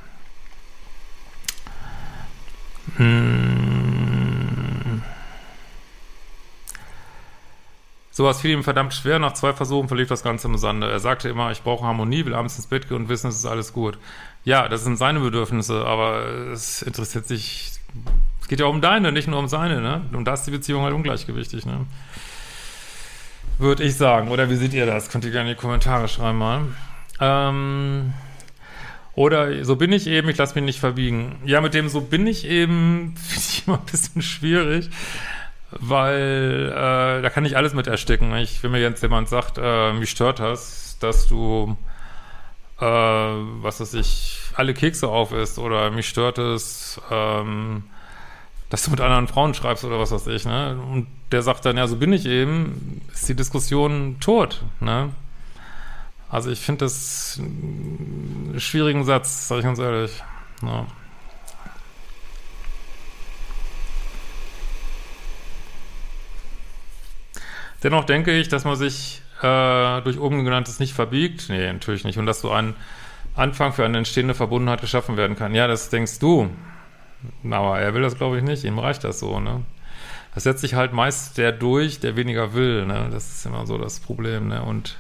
Hm. 2.96 3.81
Sowas 8.12 8.42
fiel 8.42 8.50
ihm 8.50 8.62
verdammt 8.62 8.92
schwer. 8.92 9.18
Nach 9.18 9.32
zwei 9.32 9.54
Versuchen 9.54 9.88
verlief 9.88 10.08
das 10.08 10.22
Ganze 10.22 10.46
im 10.46 10.58
Sande. 10.58 10.88
Er 10.90 11.00
sagte 11.00 11.30
immer, 11.30 11.50
ich 11.50 11.62
brauche 11.62 11.86
Harmonie, 11.86 12.26
will 12.26 12.34
abends 12.34 12.56
ins 12.56 12.66
Bett 12.66 12.86
gehen 12.88 12.98
und 12.98 13.08
wissen, 13.08 13.28
es 13.28 13.36
ist 13.36 13.46
alles 13.46 13.72
gut. 13.72 13.98
Ja, 14.44 14.68
das 14.68 14.84
sind 14.84 14.98
seine 14.98 15.20
Bedürfnisse, 15.20 15.86
aber 15.86 16.26
es 16.52 16.82
interessiert 16.82 17.26
sich, 17.26 17.72
es 18.42 18.48
geht 18.48 18.60
ja 18.60 18.66
um 18.66 18.82
deine, 18.82 19.12
nicht 19.12 19.28
nur 19.28 19.38
um 19.38 19.48
seine, 19.48 19.80
ne? 19.80 20.02
Und 20.12 20.26
da 20.26 20.34
ist 20.34 20.44
die 20.44 20.50
Beziehung 20.50 20.82
halt 20.82 20.92
ungleichgewichtig, 20.92 21.64
ne? 21.64 21.86
Würde 23.58 23.82
ich 23.82 23.96
sagen. 23.96 24.28
Oder 24.28 24.50
wie 24.50 24.56
seht 24.56 24.74
ihr 24.74 24.84
das? 24.84 25.08
Könnt 25.08 25.24
ihr 25.24 25.30
gerne 25.30 25.50
in 25.50 25.56
die 25.56 25.60
Kommentare 25.60 26.06
schreiben 26.06 26.36
mal. 26.36 26.66
Ähm, 27.18 28.12
oder 29.14 29.64
so 29.64 29.76
bin 29.76 29.90
ich 29.90 30.06
eben, 30.06 30.28
ich 30.28 30.36
lasse 30.36 30.54
mich 30.54 30.64
nicht 30.64 30.80
verbiegen. 30.80 31.36
Ja, 31.46 31.62
mit 31.62 31.72
dem 31.72 31.88
so 31.88 32.02
bin 32.02 32.26
ich 32.26 32.46
eben, 32.46 33.14
finde 33.26 33.44
ich 33.48 33.66
immer 33.66 33.78
ein 33.78 33.86
bisschen 33.90 34.20
schwierig 34.20 34.90
weil 35.80 36.68
äh, 36.70 37.22
da 37.22 37.30
kann 37.30 37.44
ich 37.44 37.56
alles 37.56 37.74
mit 37.74 37.86
ersticken. 37.86 38.34
Ich, 38.36 38.62
wenn 38.62 38.70
mir 38.72 38.80
jetzt 38.80 39.02
jemand 39.02 39.28
sagt, 39.28 39.58
äh, 39.60 39.92
mich 39.92 40.10
stört 40.10 40.40
das, 40.40 40.96
dass 41.00 41.26
du, 41.26 41.76
äh, 42.80 42.84
was 42.84 43.80
weiß 43.80 43.94
ich, 43.94 44.38
alle 44.54 44.74
Kekse 44.74 45.08
auf 45.08 45.32
isst 45.32 45.58
oder 45.58 45.90
mich 45.90 46.08
stört 46.08 46.38
es, 46.38 47.00
ähm, 47.10 47.84
dass 48.70 48.84
du 48.84 48.90
mit 48.90 49.00
anderen 49.00 49.28
Frauen 49.28 49.54
schreibst 49.54 49.84
oder 49.84 49.98
was 49.98 50.12
weiß 50.12 50.26
ich, 50.28 50.44
ne? 50.46 50.78
Und 50.90 51.06
der 51.30 51.42
sagt 51.42 51.64
dann, 51.64 51.76
ja, 51.76 51.86
so 51.86 51.96
bin 51.96 52.12
ich 52.12 52.26
eben, 52.26 53.02
ist 53.12 53.28
die 53.28 53.34
Diskussion 53.34 54.16
tot, 54.20 54.62
ne? 54.80 55.10
Also 56.30 56.50
ich 56.50 56.60
finde 56.60 56.86
das 56.86 57.38
einen 57.38 58.54
schwierigen 58.58 59.04
Satz, 59.04 59.48
sage 59.48 59.60
ich 59.60 59.66
ganz 59.66 59.78
ehrlich. 59.78 60.22
Ja. 60.62 60.86
Dennoch 67.82 68.04
denke 68.04 68.32
ich, 68.32 68.48
dass 68.48 68.64
man 68.64 68.76
sich 68.76 69.22
äh, 69.42 70.00
durch 70.02 70.18
oben 70.18 70.44
genanntes 70.44 70.78
nicht 70.78 70.94
verbiegt. 70.94 71.48
Nee, 71.48 71.72
natürlich 71.72 72.04
nicht. 72.04 72.18
Und 72.18 72.26
dass 72.26 72.40
so 72.40 72.50
ein 72.50 72.74
Anfang 73.34 73.72
für 73.72 73.84
eine 73.84 73.98
entstehende 73.98 74.34
Verbundenheit 74.34 74.80
geschaffen 74.80 75.16
werden 75.16 75.36
kann. 75.36 75.54
Ja, 75.54 75.66
das 75.66 75.88
denkst 75.88 76.18
du. 76.18 76.50
Aber 77.50 77.80
er 77.80 77.94
will 77.94 78.02
das, 78.02 78.16
glaube 78.16 78.38
ich, 78.38 78.42
nicht. 78.42 78.64
Ihm 78.64 78.78
reicht 78.78 79.04
das 79.04 79.18
so, 79.18 79.40
ne? 79.40 79.62
Das 80.34 80.44
setzt 80.44 80.60
sich 80.60 80.74
halt 80.74 80.92
meist 80.92 81.36
der 81.38 81.52
durch, 81.52 82.00
der 82.00 82.16
weniger 82.16 82.54
will, 82.54 82.86
ne? 82.86 83.08
Das 83.12 83.30
ist 83.32 83.46
immer 83.46 83.66
so 83.66 83.78
das 83.78 84.00
Problem, 84.00 84.48
ne? 84.48 84.62
Und, 84.62 84.96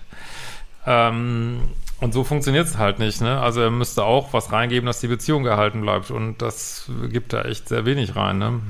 ähm, 0.86 1.62
und 2.00 2.12
so 2.12 2.22
funktioniert 2.24 2.66
es 2.66 2.78
halt 2.78 2.98
nicht, 2.98 3.20
ne? 3.20 3.40
Also 3.40 3.60
er 3.62 3.70
müsste 3.70 4.04
auch 4.04 4.32
was 4.32 4.52
reingeben, 4.52 4.86
dass 4.86 5.00
die 5.00 5.08
Beziehung 5.08 5.42
gehalten 5.42 5.80
bleibt. 5.80 6.10
Und 6.10 6.42
das 6.42 6.90
gibt 7.10 7.32
da 7.32 7.42
echt 7.42 7.68
sehr 7.68 7.84
wenig 7.86 8.14
rein, 8.14 8.38
ne? 8.38 8.60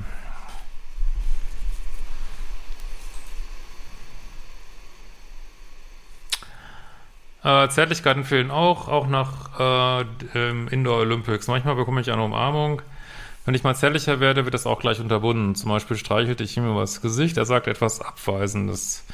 Äh, 7.44 7.68
Zärtlichkeiten 7.68 8.24
fehlen 8.24 8.50
auch, 8.50 8.88
auch 8.88 9.07
nach 9.07 9.59
äh, 9.59 10.50
Indoor 10.70 10.98
Olympics. 10.98 11.48
Manchmal 11.48 11.74
bekomme 11.74 12.00
ich 12.00 12.11
eine 12.11 12.22
Umarmung. 12.22 12.83
Wenn 13.44 13.55
ich 13.55 13.64
mal 13.64 13.74
zärtlicher 13.74 14.20
werde, 14.20 14.44
wird 14.44 14.55
das 14.55 14.66
auch 14.66 14.78
gleich 14.78 15.00
unterbunden. 15.00 15.57
Zum 15.57 15.70
Beispiel 15.70 15.96
streichelte 15.96 16.44
ich 16.44 16.57
ihm 16.57 16.70
über 16.70 16.81
das 16.83 17.00
Gesicht. 17.00 17.37
Er 17.37 17.44
sagt 17.44 17.66
etwas 17.66 18.00
Abweisendes. 18.00 19.05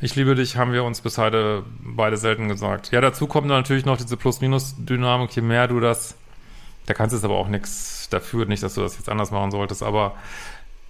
Ich 0.00 0.14
liebe 0.16 0.34
dich, 0.34 0.58
haben 0.58 0.72
wir 0.72 0.84
uns 0.84 1.00
bis 1.00 1.16
heute 1.16 1.64
beide 1.80 2.18
selten 2.18 2.48
gesagt. 2.48 2.90
Ja, 2.90 3.00
dazu 3.00 3.26
kommt 3.26 3.46
natürlich 3.46 3.86
noch 3.86 3.96
diese 3.96 4.18
Plus-Minus-Dynamik. 4.18 5.34
Je 5.34 5.40
mehr 5.40 5.66
du 5.66 5.80
das, 5.80 6.14
da 6.84 6.92
kannst 6.92 7.14
du 7.14 7.16
es 7.16 7.24
aber 7.24 7.36
auch 7.36 7.48
nichts 7.48 8.08
dafür, 8.10 8.44
nicht, 8.44 8.62
dass 8.62 8.74
du 8.74 8.82
das 8.82 8.96
jetzt 8.96 9.08
anders 9.08 9.30
machen 9.30 9.50
solltest, 9.50 9.82
aber 9.82 10.14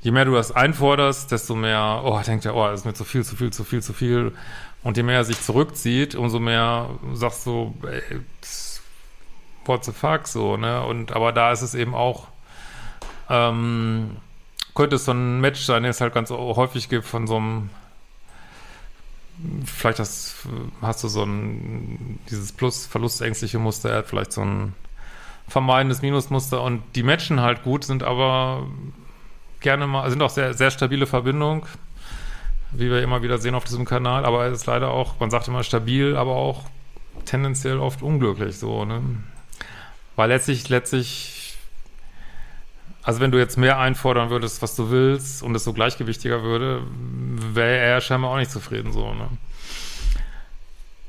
je 0.04 0.10
mehr 0.10 0.26
du 0.26 0.34
das 0.34 0.52
einforderst, 0.52 1.32
desto 1.32 1.54
mehr, 1.54 2.02
oh, 2.04 2.20
denkt 2.20 2.44
er, 2.44 2.54
oh, 2.54 2.66
das 2.66 2.80
ist 2.80 2.86
mir 2.86 2.92
zu 2.92 3.04
viel, 3.04 3.24
zu 3.24 3.36
viel, 3.36 3.50
zu 3.52 3.64
viel, 3.64 3.82
zu 3.82 3.94
viel. 3.94 4.32
Und 4.82 4.98
je 4.98 5.02
mehr 5.02 5.16
er 5.16 5.24
sich 5.24 5.40
zurückzieht, 5.40 6.14
umso 6.14 6.38
mehr 6.38 6.90
sagst 7.14 7.46
du, 7.46 7.74
ey, 7.82 8.20
what 9.64 9.82
the 9.86 9.92
fuck, 9.92 10.28
so, 10.28 10.58
ne? 10.58 10.84
Und 10.84 11.12
aber 11.12 11.32
da 11.32 11.52
ist 11.52 11.62
es 11.62 11.74
eben 11.74 11.94
auch, 11.94 12.28
ähm, 13.30 14.18
könnte 14.74 14.96
es 14.96 15.06
so 15.06 15.12
ein 15.12 15.40
Match 15.40 15.62
sein, 15.62 15.82
den 15.82 15.90
es 15.90 16.02
halt 16.02 16.12
ganz 16.12 16.28
häufig 16.28 16.90
gibt 16.90 17.06
von 17.06 17.26
so 17.26 17.38
einem, 17.38 17.70
vielleicht 19.64 20.00
hast, 20.00 20.34
hast 20.82 21.02
du 21.02 21.08
so 21.08 21.22
ein, 21.22 22.18
dieses 22.28 22.52
Plus-Verlustängstliche 22.52 23.58
Muster, 23.58 23.88
er 23.88 23.98
hat 23.98 24.06
vielleicht 24.08 24.34
so 24.34 24.42
ein 24.42 24.74
vermeidendes 25.48 26.02
Minusmuster 26.02 26.60
und 26.60 26.82
die 26.94 27.02
matchen 27.02 27.40
halt 27.40 27.62
gut, 27.62 27.84
sind 27.84 28.02
aber 28.02 28.66
gerne 29.64 29.88
mal, 29.88 30.08
sind 30.08 30.22
auch 30.22 30.30
sehr, 30.30 30.54
sehr 30.54 30.70
stabile 30.70 31.06
Verbindungen 31.06 31.64
wie 32.76 32.90
wir 32.90 33.02
immer 33.02 33.22
wieder 33.22 33.38
sehen 33.38 33.54
auf 33.54 33.64
diesem 33.64 33.84
Kanal, 33.84 34.24
aber 34.24 34.46
es 34.46 34.60
ist 34.60 34.66
leider 34.66 34.90
auch, 34.90 35.18
man 35.20 35.30
sagt 35.30 35.48
immer 35.48 35.62
stabil, 35.62 36.16
aber 36.16 36.32
auch 36.32 36.64
tendenziell 37.24 37.78
oft 37.78 38.02
unglücklich 38.02 38.58
so, 38.58 38.84
ne? 38.84 39.00
Weil 40.16 40.28
letztlich, 40.28 40.68
letztlich, 40.68 41.56
also 43.02 43.20
wenn 43.20 43.30
du 43.30 43.38
jetzt 43.38 43.56
mehr 43.56 43.78
einfordern 43.78 44.30
würdest, 44.30 44.62
was 44.62 44.76
du 44.76 44.90
willst 44.90 45.42
und 45.42 45.54
es 45.54 45.64
so 45.64 45.72
gleichgewichtiger 45.72 46.42
würde, 46.42 46.82
wäre 47.54 47.76
er 47.76 48.00
scheinbar 48.00 48.30
auch 48.30 48.36
nicht 48.36 48.50
zufrieden 48.50 48.92
so, 48.92 49.14
ne? 49.14 49.28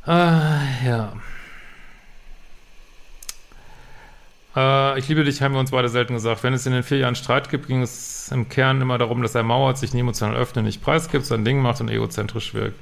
Ah, 0.06 0.62
ja. 0.86 1.14
Äh, 4.56 5.00
ich 5.00 5.08
liebe 5.08 5.24
dich, 5.24 5.42
haben 5.42 5.54
wir 5.54 5.60
uns 5.60 5.72
beide 5.72 5.90
selten 5.90 6.14
gesagt. 6.14 6.44
Wenn 6.44 6.54
es 6.54 6.66
in 6.66 6.74
den 6.74 6.84
vier 6.84 7.00
Jahren 7.00 7.16
Streit 7.16 7.50
gibt, 7.50 7.68
ging 7.68 7.82
es 7.82 8.32
im 8.32 8.50
Kern 8.50 8.82
immer 8.82 8.98
darum, 8.98 9.22
dass 9.22 9.36
er 9.36 9.44
mauert, 9.44 9.78
sich 9.78 9.94
nie 9.94 10.00
emotional 10.00 10.36
öffnet, 10.36 10.66
nicht 10.66 10.82
preisgibt, 10.82 11.26
sein 11.26 11.46
Ding 11.46 11.62
macht 11.62 11.82
und 11.82 11.90
egozentrisch 11.90 12.54
wirkt. 12.54 12.80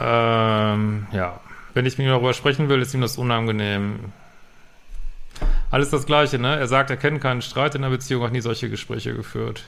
Ähm, 0.00 1.06
ja. 1.12 1.40
Wenn 1.72 1.86
ich 1.86 1.98
mit 1.98 2.06
ihm 2.06 2.10
darüber 2.10 2.34
sprechen 2.34 2.68
will, 2.68 2.82
ist 2.82 2.94
ihm 2.94 3.00
das 3.00 3.16
unangenehm. 3.18 4.12
Alles 5.70 5.90
das 5.90 6.06
Gleiche, 6.06 6.38
ne? 6.38 6.56
Er 6.56 6.68
sagt, 6.68 6.90
er 6.90 6.96
kennt 6.96 7.20
keinen 7.20 7.42
Streit 7.42 7.74
in 7.74 7.82
der 7.82 7.88
Beziehung, 7.88 8.22
hat 8.22 8.32
nie 8.32 8.40
solche 8.40 8.70
Gespräche 8.70 9.14
geführt. 9.14 9.64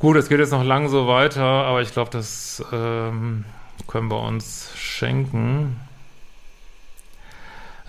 Gut, 0.00 0.16
es 0.16 0.28
geht 0.28 0.40
jetzt 0.40 0.50
noch 0.50 0.64
lang 0.64 0.88
so 0.88 1.06
weiter, 1.06 1.44
aber 1.44 1.82
ich 1.82 1.92
glaube, 1.92 2.10
das 2.10 2.64
ähm, 2.72 3.44
können 3.86 4.10
wir 4.10 4.20
uns 4.20 4.72
schenken. 4.76 5.76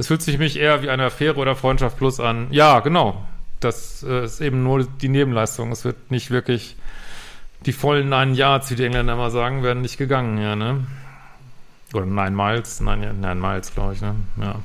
Es 0.02 0.08
fühlt 0.08 0.24
sich 0.24 0.40
mich 0.40 0.58
eher 0.58 0.82
wie 0.82 0.90
eine 0.90 1.06
Affäre 1.06 1.36
oder 1.36 1.56
Freundschaft 1.56 1.96
plus 1.96 2.20
an. 2.20 2.48
Ja, 2.50 2.80
genau. 2.80 3.24
Das 3.60 4.02
äh, 4.02 4.26
ist 4.26 4.42
eben 4.42 4.64
nur 4.64 4.84
die 4.84 5.10
Nebenleistung. 5.10 5.72
Es 5.72 5.86
wird 5.86 6.10
nicht 6.10 6.32
wirklich 6.32 6.76
die 7.68 7.72
vollen 7.72 8.10
Nine 8.10 8.34
Yards, 8.34 8.72
wie 8.72 8.76
die 8.76 8.84
Engländer 8.84 9.14
immer 9.14 9.30
sagen, 9.30 9.62
werden 9.62 9.84
nicht 9.84 10.00
gegangen, 10.00 10.40
ja, 10.40 10.56
ne? 10.56 10.88
Oder 11.94 12.08
Nine 12.08 12.32
Miles, 12.32 12.82
Nine, 12.82 13.14
Nine 13.14 13.36
Miles, 13.36 13.76
glaube 13.76 13.94
ich, 13.94 14.02
ne? 14.02 14.16
Ja. 14.42 14.56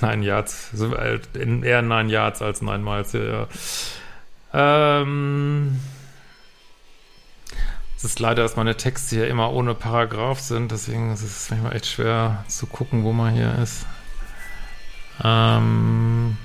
Nine 0.00 0.24
Yards, 0.24 0.72
so, 0.72 0.92
äh, 0.92 1.20
eher 1.36 1.82
Nine 1.82 2.10
Yards 2.10 2.42
als 2.42 2.62
Nine 2.62 2.78
Miles, 2.80 3.12
ja, 3.12 3.46
ja. 4.52 5.02
Ähm, 5.02 5.78
es 8.00 8.04
ist 8.04 8.18
leider, 8.18 8.42
dass 8.42 8.56
meine 8.56 8.78
Texte 8.78 9.16
hier 9.16 9.28
immer 9.28 9.52
ohne 9.52 9.74
Paragraph 9.74 10.40
sind, 10.40 10.72
deswegen 10.72 11.12
ist 11.12 11.22
es 11.22 11.50
manchmal 11.50 11.76
echt 11.76 11.84
schwer 11.84 12.46
zu 12.48 12.66
gucken, 12.66 13.04
wo 13.04 13.12
man 13.12 13.34
hier 13.34 13.54
ist. 13.62 13.84
Ähm 15.22 16.38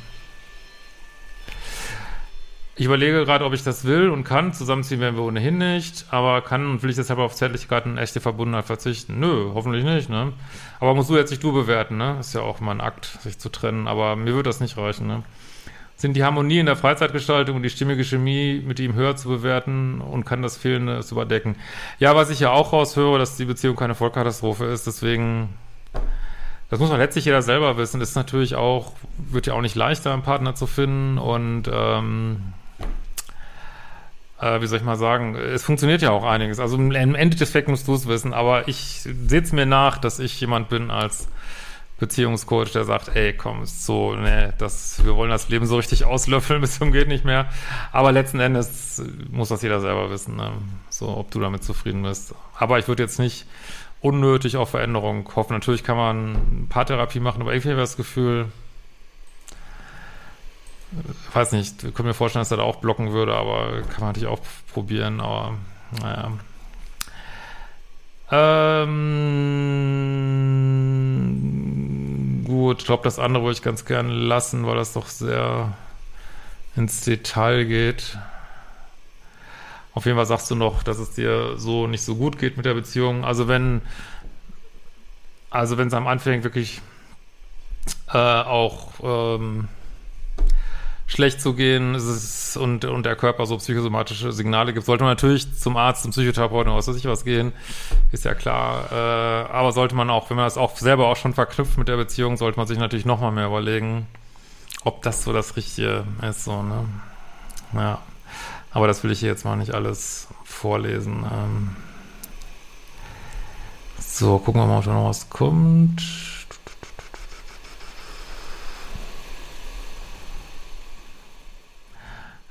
ich 2.75 2.85
überlege 2.85 3.23
gerade, 3.23 3.45
ob 3.45 3.53
ich 3.53 3.63
das 3.63 3.85
will 3.85 4.09
und 4.09 4.25
kann. 4.25 4.51
Zusammenziehen 4.51 4.99
werden 4.99 5.15
wir 5.15 5.23
ohnehin 5.23 5.57
nicht, 5.57 6.07
aber 6.11 6.41
kann 6.41 6.69
und 6.69 6.83
will 6.83 6.89
ich 6.89 6.97
deshalb 6.97 7.19
auf 7.19 7.33
Zärtlichkeit 7.35 7.85
und 7.85 7.97
echte 7.97 8.19
Verbundenheit 8.19 8.65
verzichten? 8.65 9.17
Nö, 9.21 9.51
hoffentlich 9.53 9.85
nicht, 9.85 10.09
ne? 10.09 10.33
Aber 10.81 10.93
musst 10.93 11.09
du 11.09 11.15
jetzt 11.15 11.29
nicht 11.29 11.41
du 11.41 11.53
bewerten, 11.53 11.95
ne? 11.95 12.17
Ist 12.19 12.33
ja 12.33 12.41
auch 12.41 12.59
mal 12.59 12.71
ein 12.71 12.81
Akt, 12.81 13.05
sich 13.21 13.39
zu 13.39 13.47
trennen, 13.47 13.87
aber 13.87 14.17
mir 14.17 14.35
wird 14.35 14.45
das 14.45 14.59
nicht 14.59 14.75
reichen, 14.75 15.07
ne? 15.07 15.23
Sind 15.97 16.15
die 16.15 16.23
Harmonie 16.23 16.60
in 16.60 16.65
der 16.65 16.75
Freizeitgestaltung 16.75 17.55
und 17.55 17.63
die 17.63 17.69
stimmige 17.69 18.03
Chemie 18.03 18.62
mit 18.65 18.79
ihm 18.79 18.93
höher 18.93 19.15
zu 19.15 19.29
bewerten 19.29 20.01
und 20.01 20.25
kann 20.25 20.41
das 20.41 20.58
Fehlende 20.58 21.01
zu 21.01 21.15
überdecken. 21.15 21.55
Ja, 21.99 22.15
was 22.15 22.29
ich 22.29 22.39
ja 22.41 22.51
auch 22.51 22.73
raushöre, 22.73 23.17
dass 23.17 23.38
die 23.38 23.45
Beziehung 23.45 23.75
keine 23.75 23.95
Vollkatastrophe 23.95 24.65
ist, 24.65 24.88
deswegen, 24.88 25.49
das 26.69 26.79
muss 26.79 26.89
man 26.89 26.99
letztlich 26.99 27.25
jeder 27.25 27.41
selber 27.41 27.77
wissen, 27.77 28.01
ist 28.01 28.15
natürlich 28.15 28.55
auch, 28.55 28.91
wird 29.17 29.47
ja 29.47 29.53
auch 29.53 29.62
nicht 29.62 29.75
leichter, 29.75 30.12
einen 30.12 30.23
Partner 30.23 30.53
zu 30.53 30.67
finden 30.67 31.17
und, 31.17 31.69
ähm, 31.71 32.53
äh, 34.41 34.60
wie 34.60 34.67
soll 34.67 34.79
ich 34.79 34.86
mal 34.86 34.97
sagen, 34.97 35.36
es 35.36 35.63
funktioniert 35.63 36.01
ja 36.01 36.12
auch 36.12 36.25
einiges. 36.25 36.60
Also 36.60 36.75
im 36.75 37.15
Endeffekt 37.15 37.69
musst 37.69 37.88
du 37.88 37.95
es 37.95 38.05
wissen, 38.05 38.34
aber 38.34 38.67
ich 38.67 39.08
sehe 39.27 39.41
es 39.41 39.53
mir 39.53 39.65
nach, 39.65 39.97
dass 39.97 40.19
ich 40.19 40.39
jemand 40.41 40.67
bin 40.67 40.91
als 40.91 41.29
Beziehungscoach, 41.97 42.73
der 42.73 42.84
sagt, 42.84 43.15
ey, 43.15 43.34
komm, 43.34 43.63
ist 43.63 43.86
so, 43.86 44.15
ne, 44.15 44.53
das, 44.58 45.03
wir 45.05 45.15
wollen 45.15 45.29
das 45.29 45.47
Leben 45.47 45.65
so 45.65 45.77
richtig 45.77 46.03
auslöffeln, 46.03 46.60
bis 46.62 46.77
zum 46.77 46.91
geht 46.91 47.08
nicht 47.08 47.23
mehr. 47.23 47.47
Aber 47.91 48.12
letzten 48.12 48.39
Endes 48.39 49.01
muss 49.31 49.49
das 49.49 49.62
jeder 49.62 49.79
selber 49.79 50.10
wissen, 50.10 50.36
ne? 50.36 50.51
so, 50.89 51.15
ob 51.15 51.31
du 51.31 51.39
damit 51.39 51.63
zufrieden 51.63 52.03
bist. 52.03 52.36
Aber 52.58 52.79
ich 52.79 52.88
würde 52.88 53.03
jetzt 53.03 53.19
nicht 53.19 53.45
unnötig 54.01 54.58
auf 54.58 54.69
Veränderung 54.69 55.29
hoffen. 55.36 55.53
Natürlich 55.53 55.84
kann 55.84 55.97
man 55.97 56.67
Paartherapie 56.69 57.19
machen, 57.19 57.41
aber 57.41 57.53
irgendwie 57.53 57.71
habe 57.71 57.81
ich 57.81 57.89
das 57.89 57.97
Gefühl, 57.97 58.47
weiß 61.34 61.53
nicht, 61.53 61.84
ich 61.84 61.93
könnte 61.93 62.03
mir 62.03 62.13
vorstellen, 62.13 62.41
dass 62.41 62.51
er 62.51 62.58
da 62.58 62.63
auch 62.63 62.77
blocken 62.77 63.13
würde, 63.13 63.36
aber 63.36 63.81
kann 63.84 64.01
man 64.01 64.10
natürlich 64.10 64.29
auch 64.29 64.41
probieren, 64.71 65.21
aber 65.21 65.55
naja. 66.01 66.31
Ähm, 68.31 70.54
gut, 72.45 72.79
ich 72.79 72.86
glaube, 72.86 73.03
das 73.03 73.19
andere 73.19 73.43
würde 73.43 73.53
ich 73.53 73.62
ganz 73.62 73.86
gerne 73.86 74.13
lassen, 74.13 74.65
weil 74.65 74.75
das 74.75 74.93
doch 74.93 75.08
sehr 75.08 75.73
ins 76.75 77.01
Detail 77.01 77.65
geht. 77.65 78.17
Auf 79.93 80.05
jeden 80.05 80.17
Fall 80.17 80.25
sagst 80.25 80.51
du 80.51 80.55
noch, 80.55 80.84
dass 80.84 80.99
es 80.99 81.12
dir 81.12 81.58
so 81.58 81.88
nicht 81.88 82.03
so 82.03 82.15
gut 82.15 82.38
geht 82.38 82.58
mit 82.58 82.65
der 82.65 82.73
Beziehung. 82.73 83.23
Also 83.23 83.47
wenn, 83.47 83.81
also 85.49 85.77
wenn 85.77 85.88
es 85.88 85.93
am 85.93 86.08
Anfang 86.08 86.43
wirklich 86.43 86.81
äh, 88.13 88.17
auch 88.17 88.89
ähm, 89.01 89.69
schlecht 91.07 91.39
zu 91.39 91.53
gehen 91.53 91.95
ist 91.95 92.57
und, 92.57 92.85
und 92.85 93.05
der 93.05 93.15
Körper 93.15 93.45
so 93.45 93.57
psychosomatische 93.57 94.31
Signale 94.31 94.73
gibt, 94.73 94.85
sollte 94.85 95.03
man 95.03 95.11
natürlich 95.11 95.53
zum 95.55 95.77
Arzt, 95.77 96.03
zum 96.03 96.11
Psychotherapeuten 96.11 96.69
oder 96.69 96.79
was 96.79 96.87
weiß 96.87 96.95
ich 96.95 97.05
was 97.05 97.23
gehen, 97.23 97.53
ist 98.11 98.25
ja 98.25 98.33
klar. 98.33 98.91
Äh, 98.91 99.51
aber 99.51 99.71
sollte 99.71 99.95
man 99.95 100.09
auch, 100.09 100.29
wenn 100.29 100.37
man 100.37 100.45
das 100.45 100.57
auch 100.57 100.75
selber 100.77 101.07
auch 101.07 101.15
schon 101.15 101.33
verknüpft 101.33 101.77
mit 101.77 101.87
der 101.87 101.97
Beziehung, 101.97 102.37
sollte 102.37 102.57
man 102.57 102.67
sich 102.67 102.79
natürlich 102.79 103.05
nochmal 103.05 103.31
mehr 103.31 103.47
überlegen, 103.47 104.07
ob 104.83 105.03
das 105.03 105.23
so 105.23 105.33
das 105.33 105.55
Richtige 105.55 106.05
ist, 106.27 106.43
so, 106.43 106.63
ne? 106.63 106.85
Ja. 107.73 107.99
Aber 108.71 108.87
das 108.87 109.03
will 109.03 109.11
ich 109.11 109.19
hier 109.19 109.29
jetzt 109.29 109.45
mal 109.45 109.55
nicht 109.55 109.73
alles 109.73 110.27
vorlesen. 110.43 111.25
Ähm 111.31 111.75
so, 113.99 114.37
gucken 114.37 114.61
wir 114.61 114.67
mal, 114.67 114.79
ob 114.79 114.85
da 114.85 114.93
noch 114.93 115.09
was 115.09 115.29
kommt. 115.29 116.01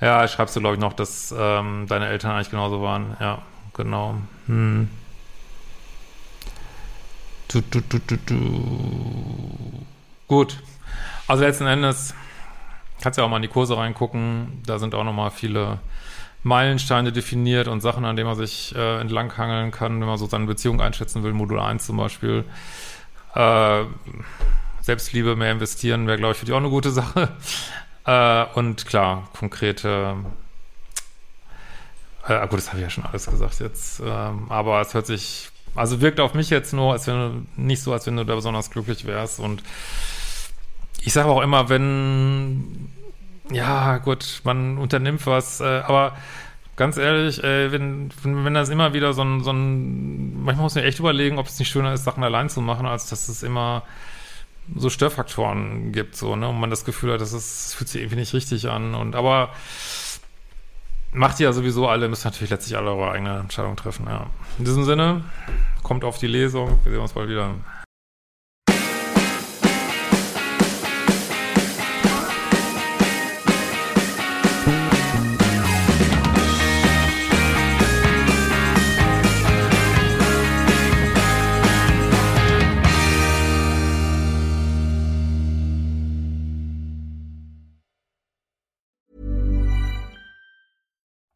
Ja, 0.05 0.29
schreibst 0.29 0.55
du, 0.55 0.61
glaube 0.61 0.75
ich, 0.75 0.81
noch, 0.83 0.93
dass 0.93 1.35
ähm, 1.37 1.87
deine 1.89 2.09
Eltern 2.09 2.33
eigentlich 2.33 2.51
genauso 2.51 2.83
waren. 2.83 3.17
Ja, 3.21 3.39
genau. 3.73 4.17
Hm. 4.45 4.91
Du, 7.49 7.63
du, 7.63 7.81
du, 7.81 7.99
du, 8.07 8.17
du. 8.19 9.87
Gut. 10.29 10.63
Also 11.27 11.43
letzten 11.43 11.67
Endes 11.67 12.15
kannst 13.01 13.17
du 13.17 13.23
ja 13.23 13.27
auch 13.27 13.31
mal 13.31 13.37
in 13.37 13.43
die 13.45 13.49
Kurse 13.49 13.79
reingucken. 13.79 14.63
Da 14.67 14.79
sind 14.79 14.95
auch 14.95 15.05
nochmal 15.05 15.31
viele 15.31 15.79
Meilensteine 16.43 17.11
definiert 17.11 17.67
und 17.67 17.81
Sachen, 17.81 18.05
an 18.05 18.15
denen 18.15 18.29
man 18.29 18.37
sich 18.37 18.75
äh, 18.77 19.01
entlanghangeln 19.01 19.71
kann, 19.71 19.99
wenn 20.03 20.07
man 20.07 20.19
so 20.19 20.27
seine 20.27 20.45
Beziehung 20.45 20.83
einschätzen 20.83 21.23
will. 21.23 21.33
Modul 21.33 21.59
1 21.59 21.87
zum 21.87 21.97
Beispiel. 21.97 22.45
Äh, 23.35 23.85
Selbstliebe 24.83 25.35
mehr 25.35 25.53
investieren 25.53 26.07
wäre, 26.07 26.19
glaube 26.19 26.33
ich, 26.33 26.39
für 26.39 26.45
dich 26.45 26.53
auch 26.53 26.59
eine 26.59 26.69
gute 26.69 26.91
Sache. 26.91 27.35
Äh, 28.07 28.45
und 28.55 28.87
klar, 28.87 29.29
konkrete 29.39 30.17
äh, 32.27 32.47
gut, 32.49 32.59
das 32.59 32.69
habe 32.69 32.79
ich 32.79 32.85
ja 32.85 32.91
schon 32.91 33.05
alles 33.05 33.27
gesagt 33.27 33.61
jetzt. 33.61 34.01
Ähm, 34.01 34.47
aber 34.49 34.81
es 34.81 34.95
hört 34.95 35.07
sich, 35.07 35.51
also 35.75 36.01
wirkt 36.01 36.21
auf 36.21 36.35
mich 36.35 36.51
jetzt 36.51 36.73
nur, 36.73 36.93
als 36.93 37.07
wenn 37.07 37.15
du 37.15 37.63
nicht 37.63 37.83
so, 37.83 37.93
als 37.93 38.07
wenn 38.07 38.17
du 38.17 38.25
da 38.25 38.35
besonders 38.35 38.71
glücklich 38.71 39.05
wärst. 39.07 39.41
Und 39.41 39.63
ich 41.03 41.13
sage 41.13 41.29
auch 41.29 41.43
immer, 41.43 41.69
wenn, 41.69 42.91
ja, 43.51 43.99
gut, 43.99 44.41
man 44.45 44.79
unternimmt 44.79 45.27
was, 45.27 45.61
äh, 45.61 45.83
aber 45.87 46.17
ganz 46.77 46.97
ehrlich, 46.97 47.45
ey, 47.45 47.71
wenn, 47.73 48.11
wenn 48.23 48.55
das 48.55 48.71
immer 48.71 48.95
wieder 48.95 49.13
so 49.13 49.23
ein, 49.23 49.43
so 49.45 49.53
ein, 49.53 50.43
manchmal 50.45 50.65
muss 50.65 50.75
man 50.75 50.85
echt 50.85 50.99
überlegen, 50.99 51.39
ob 51.39 51.47
es 51.47 51.59
nicht 51.59 51.69
schöner 51.69 51.93
ist, 51.93 52.05
Sachen 52.05 52.25
allein 52.25 52.49
zu 52.49 52.63
machen, 52.63 52.87
als 52.87 53.07
dass 53.09 53.29
es 53.29 53.43
immer 53.43 53.83
so 54.77 54.91
Störfaktoren 54.91 55.93
gibt, 55.93 56.17
so, 56.17 56.37
ne, 56.37 56.49
und 56.49 56.59
man 56.59 56.71
das 56.71 56.85
Gefühl 56.85 57.13
hat, 57.13 57.21
dass 57.21 57.33
es 57.33 57.65
das 57.65 57.75
fühlt 57.75 57.89
sich 57.89 58.01
irgendwie 58.01 58.21
nicht 58.21 58.35
richtig 58.35 58.69
an 58.69 58.95
und 58.95 59.15
aber 59.15 59.51
macht 61.13 61.39
ihr 61.41 61.45
ja 61.45 61.53
sowieso 61.53 61.89
alle, 61.89 62.09
müsst 62.09 62.25
natürlich 62.25 62.51
letztlich 62.51 62.77
alle 62.77 62.91
eure 62.91 63.13
eigene 63.13 63.39
Entscheidung 63.39 63.77
treffen, 63.77 64.07
ja. 64.09 64.27
In 64.59 64.65
diesem 64.65 64.85
Sinne, 64.85 65.23
kommt 65.83 66.05
auf 66.05 66.19
die 66.19 66.27
Lesung, 66.27 66.79
wir 66.83 66.93
sehen 66.93 67.01
uns 67.01 67.13
bald 67.13 67.29
wieder. 67.29 67.55